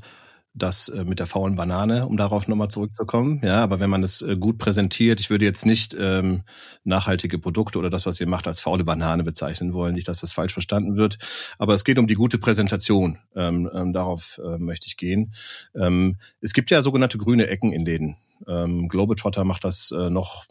[0.56, 3.42] das äh, mit der faulen Banane, um darauf nochmal zurückzukommen.
[3.44, 6.44] Ja, aber wenn man es äh, gut präsentiert, ich würde jetzt nicht ähm,
[6.84, 10.32] nachhaltige Produkte oder das, was ihr macht, als faule Banane bezeichnen wollen, nicht, dass das
[10.32, 11.18] falsch verstanden wird.
[11.58, 13.18] Aber es geht um die gute Präsentation.
[13.36, 15.34] Ähm, ähm, darauf äh, möchte ich gehen.
[15.76, 18.18] Ähm, es gibt ja sogenannte grüne Ecken in Läden.
[18.48, 20.46] Ähm, Globetrotter macht das äh, noch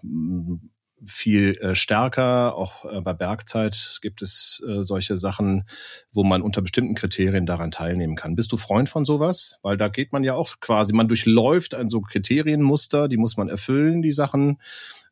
[1.07, 2.57] viel äh, stärker.
[2.57, 5.65] Auch äh, bei Bergzeit gibt es äh, solche Sachen,
[6.11, 8.37] wo man unter bestimmten Kriterien daran teilnehmen kann.
[8.37, 9.57] Bist du Freund von sowas?
[9.63, 13.49] Weil da geht man ja auch quasi, man durchläuft ein so Kriterienmuster, die muss man
[13.49, 14.59] erfüllen, die Sachen.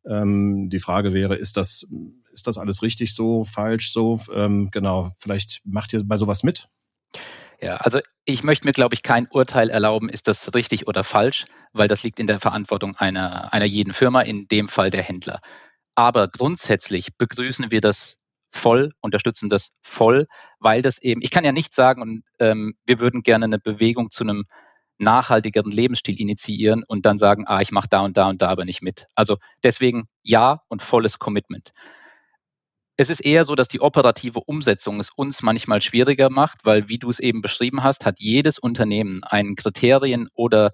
[0.06, 1.86] Ähm, die Frage wäre, ist das,
[2.32, 4.20] ist das alles richtig so, falsch so?
[4.34, 6.68] Ähm, genau, vielleicht macht ihr bei sowas mit?
[7.60, 11.44] Ja, also ich möchte mir, glaube ich, kein Urteil erlauben, ist das richtig oder falsch,
[11.72, 15.40] weil das liegt in der Verantwortung einer, einer jeden Firma, in dem Fall der Händler.
[16.00, 18.16] Aber grundsätzlich begrüßen wir das
[18.50, 23.00] voll, unterstützen das voll, weil das eben, ich kann ja nicht sagen, und ähm, wir
[23.00, 24.46] würden gerne eine Bewegung zu einem
[24.96, 28.64] nachhaltigeren Lebensstil initiieren und dann sagen, ah, ich mache da und da und da aber
[28.64, 29.08] nicht mit.
[29.14, 31.72] Also deswegen ja und volles Commitment.
[32.96, 36.98] Es ist eher so, dass die operative Umsetzung es uns manchmal schwieriger macht, weil, wie
[36.98, 40.70] du es eben beschrieben hast, hat jedes Unternehmen einen Kriterien oder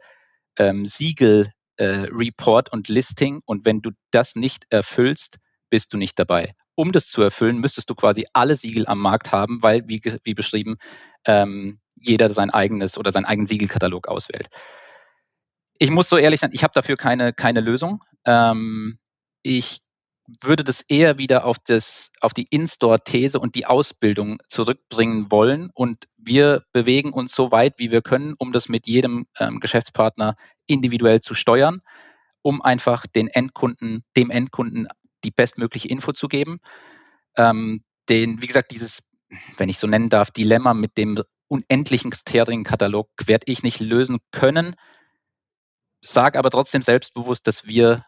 [0.57, 5.39] ähm, Siegel äh, Report und Listing und wenn du das nicht erfüllst,
[5.71, 6.55] bist du nicht dabei.
[6.77, 10.35] um das zu erfüllen, müsstest du quasi alle Siegel am Markt haben, weil, wie, wie
[10.35, 10.77] beschrieben,
[11.25, 14.49] ähm, jeder sein eigenes oder seinen eigenen Siegelkatalog auswählt.
[15.79, 18.01] Ich muss so ehrlich sein, ich habe dafür keine, keine Lösung.
[18.27, 18.99] Ähm,
[19.43, 19.79] ich
[20.43, 25.71] würde das eher wieder auf, das, auf die In-Store-These und die Ausbildung zurückbringen wollen.
[25.73, 30.35] Und wir bewegen uns so weit, wie wir können, um das mit jedem ähm, Geschäftspartner
[30.67, 31.83] individuell zu steuern,
[32.43, 34.87] um einfach den Endkunden, dem Endkunden
[35.25, 36.61] die bestmögliche Info zu geben.
[37.37, 39.03] Ähm, den, wie gesagt, dieses,
[39.57, 44.77] wenn ich so nennen darf, Dilemma mit dem unendlichen Kriterienkatalog werde ich nicht lösen können.
[46.03, 48.05] Sage aber trotzdem selbstbewusst, dass wir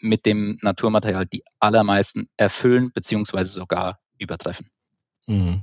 [0.00, 4.70] mit dem Naturmaterial die allermeisten erfüllen beziehungsweise sogar übertreffen.
[5.26, 5.62] Mhm.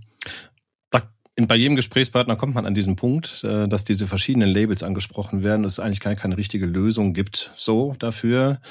[1.35, 5.65] Bei jedem Gesprächspartner kommt man an diesen Punkt, äh, dass diese verschiedenen Labels angesprochen werden,
[5.65, 7.51] es eigentlich gar keine richtige Lösung gibt.
[7.57, 8.61] So dafür.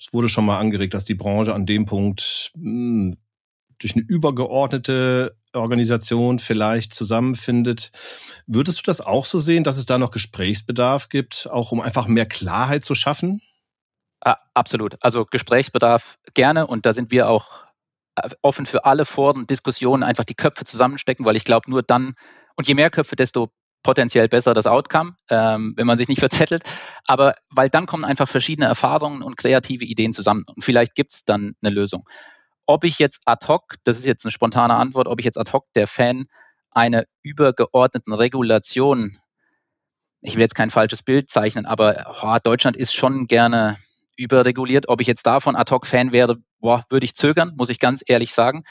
[0.00, 3.16] Es wurde schon mal angeregt, dass die Branche an dem Punkt hm,
[3.78, 7.92] durch eine übergeordnete Organisation vielleicht zusammenfindet.
[8.46, 12.08] Würdest du das auch so sehen, dass es da noch Gesprächsbedarf gibt, auch um einfach
[12.08, 13.40] mehr Klarheit zu schaffen?
[14.20, 14.96] Ah, absolut.
[15.00, 17.67] Also Gesprächsbedarf gerne und da sind wir auch
[18.42, 22.14] offen für alle Foren, Diskussionen, einfach die Köpfe zusammenstecken, weil ich glaube, nur dann,
[22.56, 23.50] und je mehr Köpfe, desto
[23.82, 26.62] potenziell besser das Outcome, ähm, wenn man sich nicht verzettelt.
[27.06, 31.24] Aber weil dann kommen einfach verschiedene Erfahrungen und kreative Ideen zusammen und vielleicht gibt es
[31.24, 32.08] dann eine Lösung.
[32.66, 35.52] Ob ich jetzt ad hoc, das ist jetzt eine spontane Antwort, ob ich jetzt ad
[35.52, 36.26] hoc der Fan
[36.70, 39.18] einer übergeordneten Regulation,
[40.20, 43.78] ich will jetzt kein falsches Bild zeichnen, aber oh, Deutschland ist schon gerne
[44.18, 44.88] überreguliert.
[44.88, 48.02] Ob ich jetzt davon ad hoc Fan wäre, boah, würde ich zögern, muss ich ganz
[48.06, 48.64] ehrlich sagen.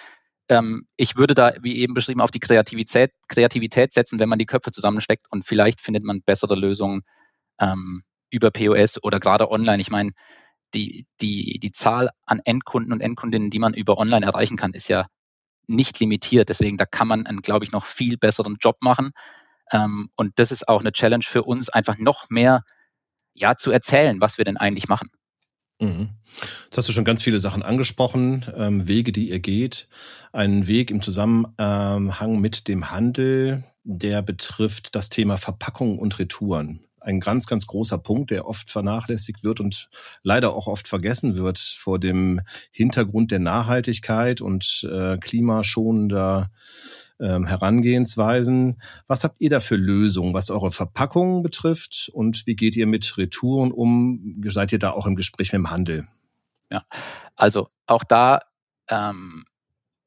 [0.50, 4.46] Ähm, ich würde da, wie eben beschrieben, auf die Kreativität, Kreativität setzen, wenn man die
[4.46, 7.02] Köpfe zusammensteckt und vielleicht findet man bessere Lösungen
[7.60, 9.82] ähm, über POS oder gerade online.
[9.82, 10.12] Ich meine,
[10.74, 14.90] die, die, die Zahl an Endkunden und Endkundinnen, die man über online erreichen kann, ist
[14.90, 15.08] ja
[15.68, 16.50] nicht limitiert.
[16.50, 19.12] Deswegen, da kann man einen, glaube ich, noch viel besseren Job machen.
[19.72, 22.64] Ähm, und das ist auch eine Challenge für uns, einfach noch mehr
[23.34, 25.10] ja, zu erzählen, was wir denn eigentlich machen.
[25.80, 26.10] Mhm.
[26.66, 29.88] Jetzt hast du schon ganz viele Sachen angesprochen, ähm, Wege, die ihr geht.
[30.32, 36.82] Ein Weg im Zusammenhang mit dem Handel, der betrifft das Thema Verpackung und Retouren.
[37.00, 39.90] Ein ganz, ganz großer Punkt, der oft vernachlässigt wird und
[40.24, 46.50] leider auch oft vergessen wird vor dem Hintergrund der Nachhaltigkeit und äh, klimaschonender
[47.20, 48.78] ähm, Herangehensweisen.
[49.08, 53.18] Was habt ihr da für Lösungen, was eure Verpackungen betrifft und wie geht ihr mit
[53.18, 54.42] Retouren um?
[54.46, 56.08] Seid ihr da auch im Gespräch mit dem Handel?
[56.72, 56.84] Ja,
[57.36, 58.42] also auch da
[58.90, 59.46] ähm,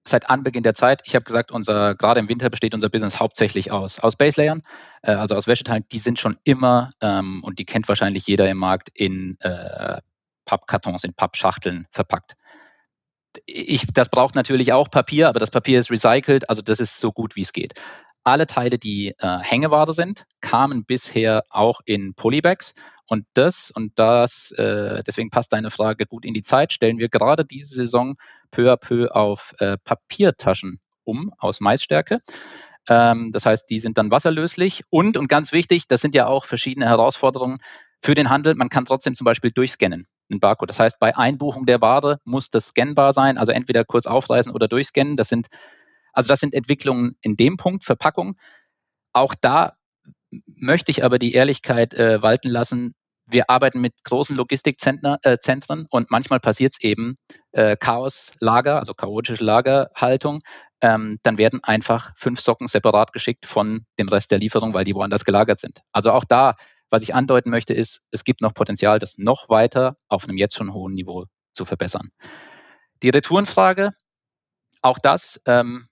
[0.06, 3.70] seit Anbeginn der Zeit, ich habe gesagt, unser gerade im Winter besteht unser Business hauptsächlich
[3.70, 4.62] aus, aus Baselayern,
[5.02, 8.58] äh, also aus Wäscheteilen, die sind schon immer, ähm, und die kennt wahrscheinlich jeder im
[8.58, 10.00] Markt, in äh,
[10.44, 12.34] Pappkartons, in Pappschachteln verpackt
[13.46, 17.12] ich, das braucht natürlich auch Papier, aber das Papier ist recycelt, also das ist so
[17.12, 17.74] gut wie es geht.
[18.22, 22.74] Alle Teile, die äh, Hängeware sind, kamen bisher auch in Polybags
[23.06, 27.08] und das und das, äh, deswegen passt deine Frage gut in die Zeit, stellen wir
[27.08, 28.16] gerade diese Saison
[28.50, 32.20] peu à peu auf äh, Papiertaschen um aus Maisstärke.
[32.88, 36.44] Ähm, das heißt, die sind dann wasserlöslich und, und ganz wichtig, das sind ja auch
[36.44, 37.58] verschiedene Herausforderungen
[38.02, 38.54] für den Handel.
[38.54, 40.70] Man kann trotzdem zum Beispiel durchscannen einen Barcode.
[40.70, 44.68] Das heißt, bei Einbuchung der Ware muss das scannbar sein, also entweder kurz aufreißen oder
[44.68, 45.16] durchscannen.
[45.16, 45.48] Das sind,
[46.12, 48.36] also das sind Entwicklungen in dem Punkt, Verpackung.
[49.12, 49.74] Auch da
[50.46, 52.94] möchte ich aber die Ehrlichkeit äh, walten lassen.
[53.26, 57.16] Wir arbeiten mit großen Logistikzentren äh, und manchmal passiert es eben
[57.52, 60.40] äh, Chaos-Lager, also chaotische Lagerhaltung.
[60.80, 64.94] Ähm, dann werden einfach fünf Socken separat geschickt von dem Rest der Lieferung, weil die
[64.94, 65.80] woanders gelagert sind.
[65.92, 66.54] Also auch da
[66.90, 70.56] was ich andeuten möchte, ist, es gibt noch Potenzial, das noch weiter auf einem jetzt
[70.56, 72.10] schon hohen Niveau zu verbessern.
[73.02, 73.92] Die Retourenfrage,
[74.82, 75.88] auch das ähm,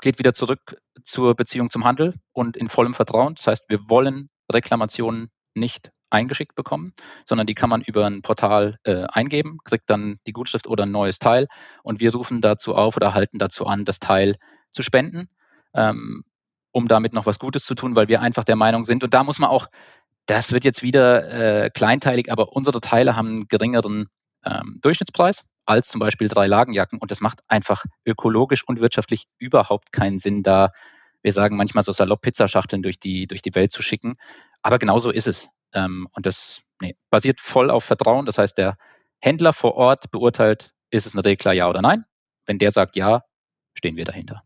[0.00, 3.34] geht wieder zurück zur Beziehung zum Handel und in vollem Vertrauen.
[3.34, 6.92] Das heißt, wir wollen Reklamationen nicht eingeschickt bekommen,
[7.26, 10.90] sondern die kann man über ein Portal äh, eingeben, kriegt dann die Gutschrift oder ein
[10.90, 11.48] neues Teil
[11.82, 14.36] und wir rufen dazu auf oder halten dazu an, das Teil
[14.70, 15.28] zu spenden,
[15.74, 16.24] ähm,
[16.72, 19.22] um damit noch was Gutes zu tun, weil wir einfach der Meinung sind, und da
[19.24, 19.66] muss man auch
[20.28, 24.08] das wird jetzt wieder äh, kleinteilig, aber unsere Teile haben einen geringeren
[24.44, 29.90] ähm, Durchschnittspreis als zum Beispiel drei Lagenjacken und das macht einfach ökologisch und wirtschaftlich überhaupt
[29.90, 30.70] keinen Sinn, da
[31.22, 34.16] wir sagen manchmal so salopp Pizzaschachteln durch die, durch die Welt zu schicken.
[34.62, 35.48] Aber genau so ist es.
[35.74, 38.26] Ähm, und das nee, basiert voll auf Vertrauen.
[38.26, 38.76] Das heißt, der
[39.20, 42.04] Händler vor Ort beurteilt, ist es ein Regler ja oder nein.
[42.46, 43.22] Wenn der sagt ja,
[43.74, 44.42] stehen wir dahinter.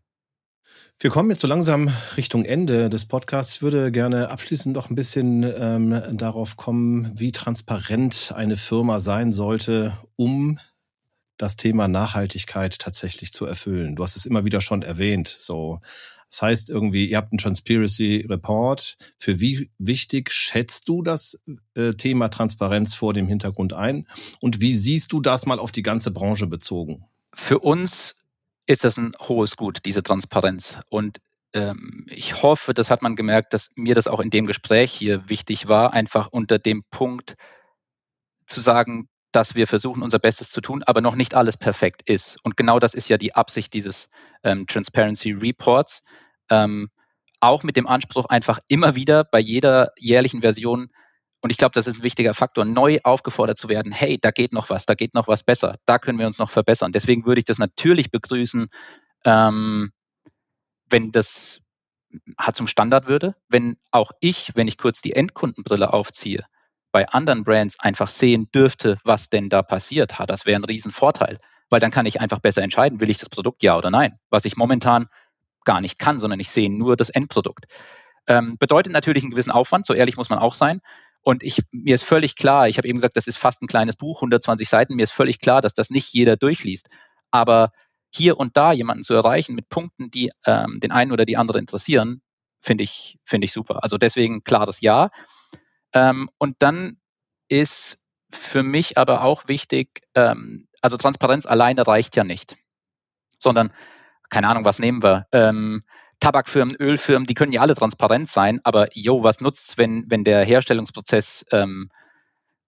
[1.03, 3.57] Wir kommen jetzt so langsam Richtung Ende des Podcasts.
[3.57, 9.33] Ich würde gerne abschließend noch ein bisschen ähm, darauf kommen, wie transparent eine Firma sein
[9.33, 10.61] sollte, um
[11.39, 13.97] das Thema Nachhaltigkeit tatsächlich zu erfüllen?
[13.97, 15.27] Du hast es immer wieder schon erwähnt.
[15.27, 15.81] So,
[16.31, 18.97] das heißt irgendwie, ihr habt einen Transparency Report.
[19.19, 21.37] Für wie wichtig schätzt du das
[21.75, 24.07] äh, Thema Transparenz vor dem Hintergrund ein?
[24.39, 27.07] Und wie siehst du das mal auf die ganze Branche bezogen?
[27.35, 28.22] Für uns
[28.67, 30.81] ist das ein hohes Gut, diese Transparenz.
[30.89, 31.19] Und
[31.55, 35.29] ähm, ich hoffe, das hat man gemerkt, dass mir das auch in dem Gespräch hier
[35.29, 37.35] wichtig war, einfach unter dem Punkt
[38.47, 42.39] zu sagen, dass wir versuchen, unser Bestes zu tun, aber noch nicht alles perfekt ist.
[42.45, 44.09] Und genau das ist ja die Absicht dieses
[44.43, 46.05] ähm, Transparency Reports.
[46.51, 46.91] Ähm,
[47.41, 50.91] auch mit dem Anspruch, einfach immer wieder bei jeder jährlichen Version,
[51.43, 54.53] und ich glaube, das ist ein wichtiger Faktor, neu aufgefordert zu werden, hey, da geht
[54.53, 56.93] noch was, da geht noch was besser, da können wir uns noch verbessern.
[56.93, 58.69] Deswegen würde ich das natürlich begrüßen,
[59.25, 59.93] ähm,
[60.89, 61.61] wenn das
[62.53, 66.45] zum Standard würde, wenn auch ich, wenn ich kurz die Endkundenbrille aufziehe,
[66.93, 70.31] bei anderen Brands einfach sehen dürfte, was denn da passiert hat.
[70.31, 71.39] Das wäre ein Riesenvorteil,
[71.71, 74.45] weil dann kann ich einfach besser entscheiden, will ich das Produkt ja oder nein, was
[74.45, 75.09] ich momentan
[75.65, 77.65] gar nicht kann, sondern ich sehe nur das Endprodukt.
[78.29, 80.81] Ähm, bedeutet natürlich einen gewissen Aufwand, so ehrlich muss man auch sein.
[81.23, 83.97] Und ich, mir ist völlig klar, ich habe eben gesagt, das ist fast ein kleines
[83.97, 86.89] Buch, 120 Seiten, mir ist völlig klar, dass das nicht jeder durchliest.
[87.31, 87.71] Aber
[88.11, 91.59] hier und da jemanden zu erreichen mit Punkten, die ähm, den einen oder die andere
[91.59, 92.23] interessieren,
[92.61, 93.83] finde ich, finde ich super.
[93.83, 95.11] Also deswegen klares Ja.
[95.93, 96.99] Ähm, und dann
[97.49, 98.01] ist
[98.31, 102.57] für mich aber auch wichtig, ähm, also Transparenz alleine reicht ja nicht,
[103.39, 103.73] sondern
[104.31, 105.27] keine Ahnung, was nehmen wir?
[105.33, 105.85] Ähm,
[106.23, 110.45] Tabakfirmen, Ölfirmen, die können ja alle transparent sein, aber jo, was nutzt wenn, wenn der
[110.45, 111.91] Herstellungsprozess ähm,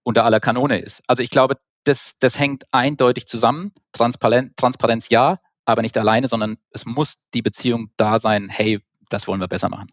[0.03, 1.03] unter aller Kanone ist?
[1.07, 3.71] Also ich glaube, das, das hängt eindeutig zusammen.
[3.93, 9.29] Transparenz, Transparenz ja, aber nicht alleine, sondern es muss die Beziehung da sein, hey, das
[9.29, 9.89] wollen wir besser machen.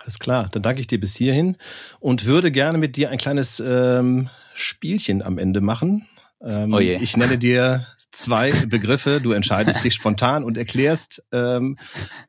[0.00, 1.56] Alles klar, dann danke ich dir bis hierhin
[2.00, 6.08] und würde gerne mit dir ein kleines ähm, Spielchen am Ende machen.
[6.44, 6.80] Ähm, oh.
[6.80, 11.78] Ich nenne dir zwei Begriffe, du entscheidest dich spontan und erklärst ähm,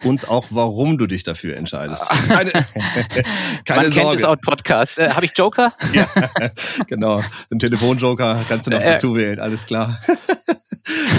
[0.04, 2.10] uns auch, warum du dich dafür entscheidest.
[2.28, 2.52] Keine,
[3.66, 4.24] keine Man Sorge.
[4.24, 4.98] Kennt Podcast.
[4.98, 5.74] Äh, Habe ich Joker?
[5.94, 6.08] ja,
[6.88, 7.22] genau.
[7.52, 10.00] Ein Telefonjoker kannst du noch äh, dazu wählen, alles klar.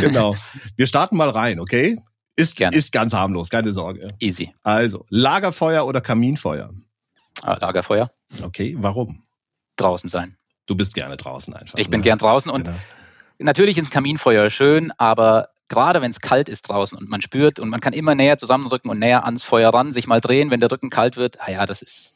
[0.01, 0.35] genau.
[0.77, 1.99] Wir starten mal rein, okay?
[2.37, 4.15] Ist, ist ganz harmlos, keine Sorge.
[4.19, 4.53] Easy.
[4.65, 6.71] Also, Lagerfeuer oder Kaminfeuer?
[7.43, 8.11] Ah, Lagerfeuer.
[8.43, 9.23] Okay, warum?
[9.77, 10.37] Draußen sein.
[10.67, 11.79] Du bist gerne draußen einfach.
[11.79, 12.05] Ich bin ne?
[12.05, 12.77] gern draußen und genau.
[13.39, 17.59] Natürlich ist ein Kaminfeuer schön, aber gerade wenn es kalt ist draußen und man spürt
[17.59, 20.61] und man kann immer näher zusammenrücken und näher ans Feuer ran, sich mal drehen, wenn
[20.61, 22.15] der Rücken kalt wird, ah ja, das ist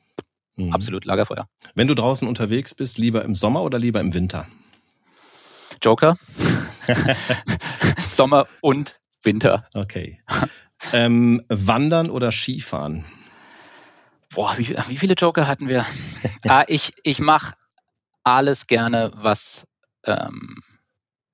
[0.57, 0.73] mhm.
[0.73, 1.49] absolut Lagerfeuer.
[1.75, 4.47] Wenn du draußen unterwegs bist, lieber im Sommer oder lieber im Winter?
[5.83, 6.17] Joker.
[8.09, 9.67] Sommer und Winter.
[9.75, 10.21] Okay.
[10.93, 13.05] Ähm, wandern oder Skifahren?
[14.35, 15.87] Boah, wie, wie viele Joker hatten wir?
[16.49, 17.55] ah, ich ich mache
[18.25, 19.67] alles gerne, was
[20.05, 20.63] ähm,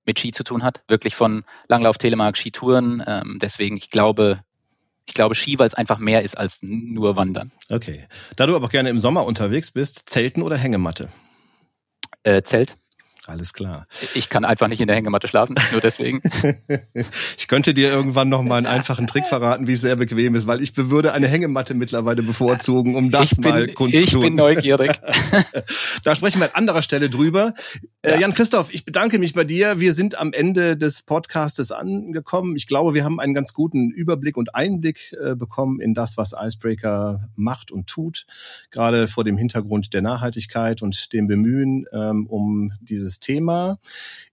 [0.06, 0.82] mit Ski zu tun hat.
[0.88, 3.02] Wirklich von Langlauf, Telemark, Skitouren.
[3.06, 4.40] Ähm, deswegen, ich glaube,
[5.06, 7.52] ich glaube Ski, weil es einfach mehr ist als nur Wandern.
[7.70, 8.06] Okay.
[8.36, 11.08] Da du aber auch gerne im Sommer unterwegs bist, Zelten oder Hängematte?
[12.22, 12.76] Äh, Zelt.
[13.26, 13.86] Alles klar.
[14.14, 16.20] Ich kann einfach nicht in der Hängematte schlafen, nur deswegen.
[17.38, 20.46] ich könnte dir irgendwann noch mal einen einfachen Trick verraten, wie es sehr bequem ist,
[20.46, 24.04] weil ich würde eine Hängematte mittlerweile bevorzugen, um das bin, mal kundzutun.
[24.04, 24.92] Ich bin neugierig.
[26.04, 27.54] da sprechen wir an anderer Stelle drüber.
[28.02, 28.20] Äh, ja.
[28.20, 29.80] Jan Christoph, ich bedanke mich bei dir.
[29.80, 32.56] Wir sind am Ende des Podcastes angekommen.
[32.56, 36.34] Ich glaube, wir haben einen ganz guten Überblick und Einblick äh, bekommen in das, was
[36.38, 38.26] Icebreaker macht und tut,
[38.70, 43.78] gerade vor dem Hintergrund der Nachhaltigkeit und dem Bemühen ähm, um dieses dieses Thema.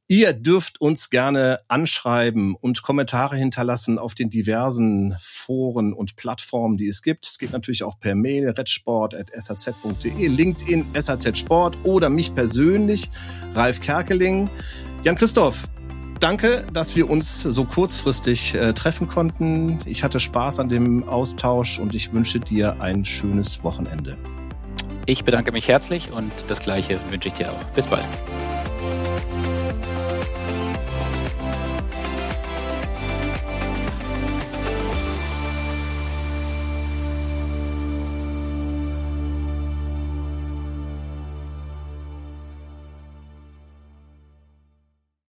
[0.08, 6.88] Ihr dürft uns gerne anschreiben und Kommentare hinterlassen auf den diversen Foren und Plattformen, die
[6.88, 7.26] es gibt.
[7.26, 13.10] Es geht natürlich auch per Mail redsport.saz.de, LinkedIn SAZ Sport oder mich persönlich,
[13.54, 14.50] Ralf Kerkeling.
[15.04, 15.70] Jan Christoph,
[16.20, 19.80] danke, dass wir uns so kurzfristig äh, treffen konnten.
[19.86, 24.18] Ich hatte Spaß an dem Austausch und ich wünsche dir ein schönes Wochenende.
[25.06, 27.64] Ich bedanke mich herzlich und das gleiche wünsche ich dir auch.
[27.74, 28.06] Bis bald.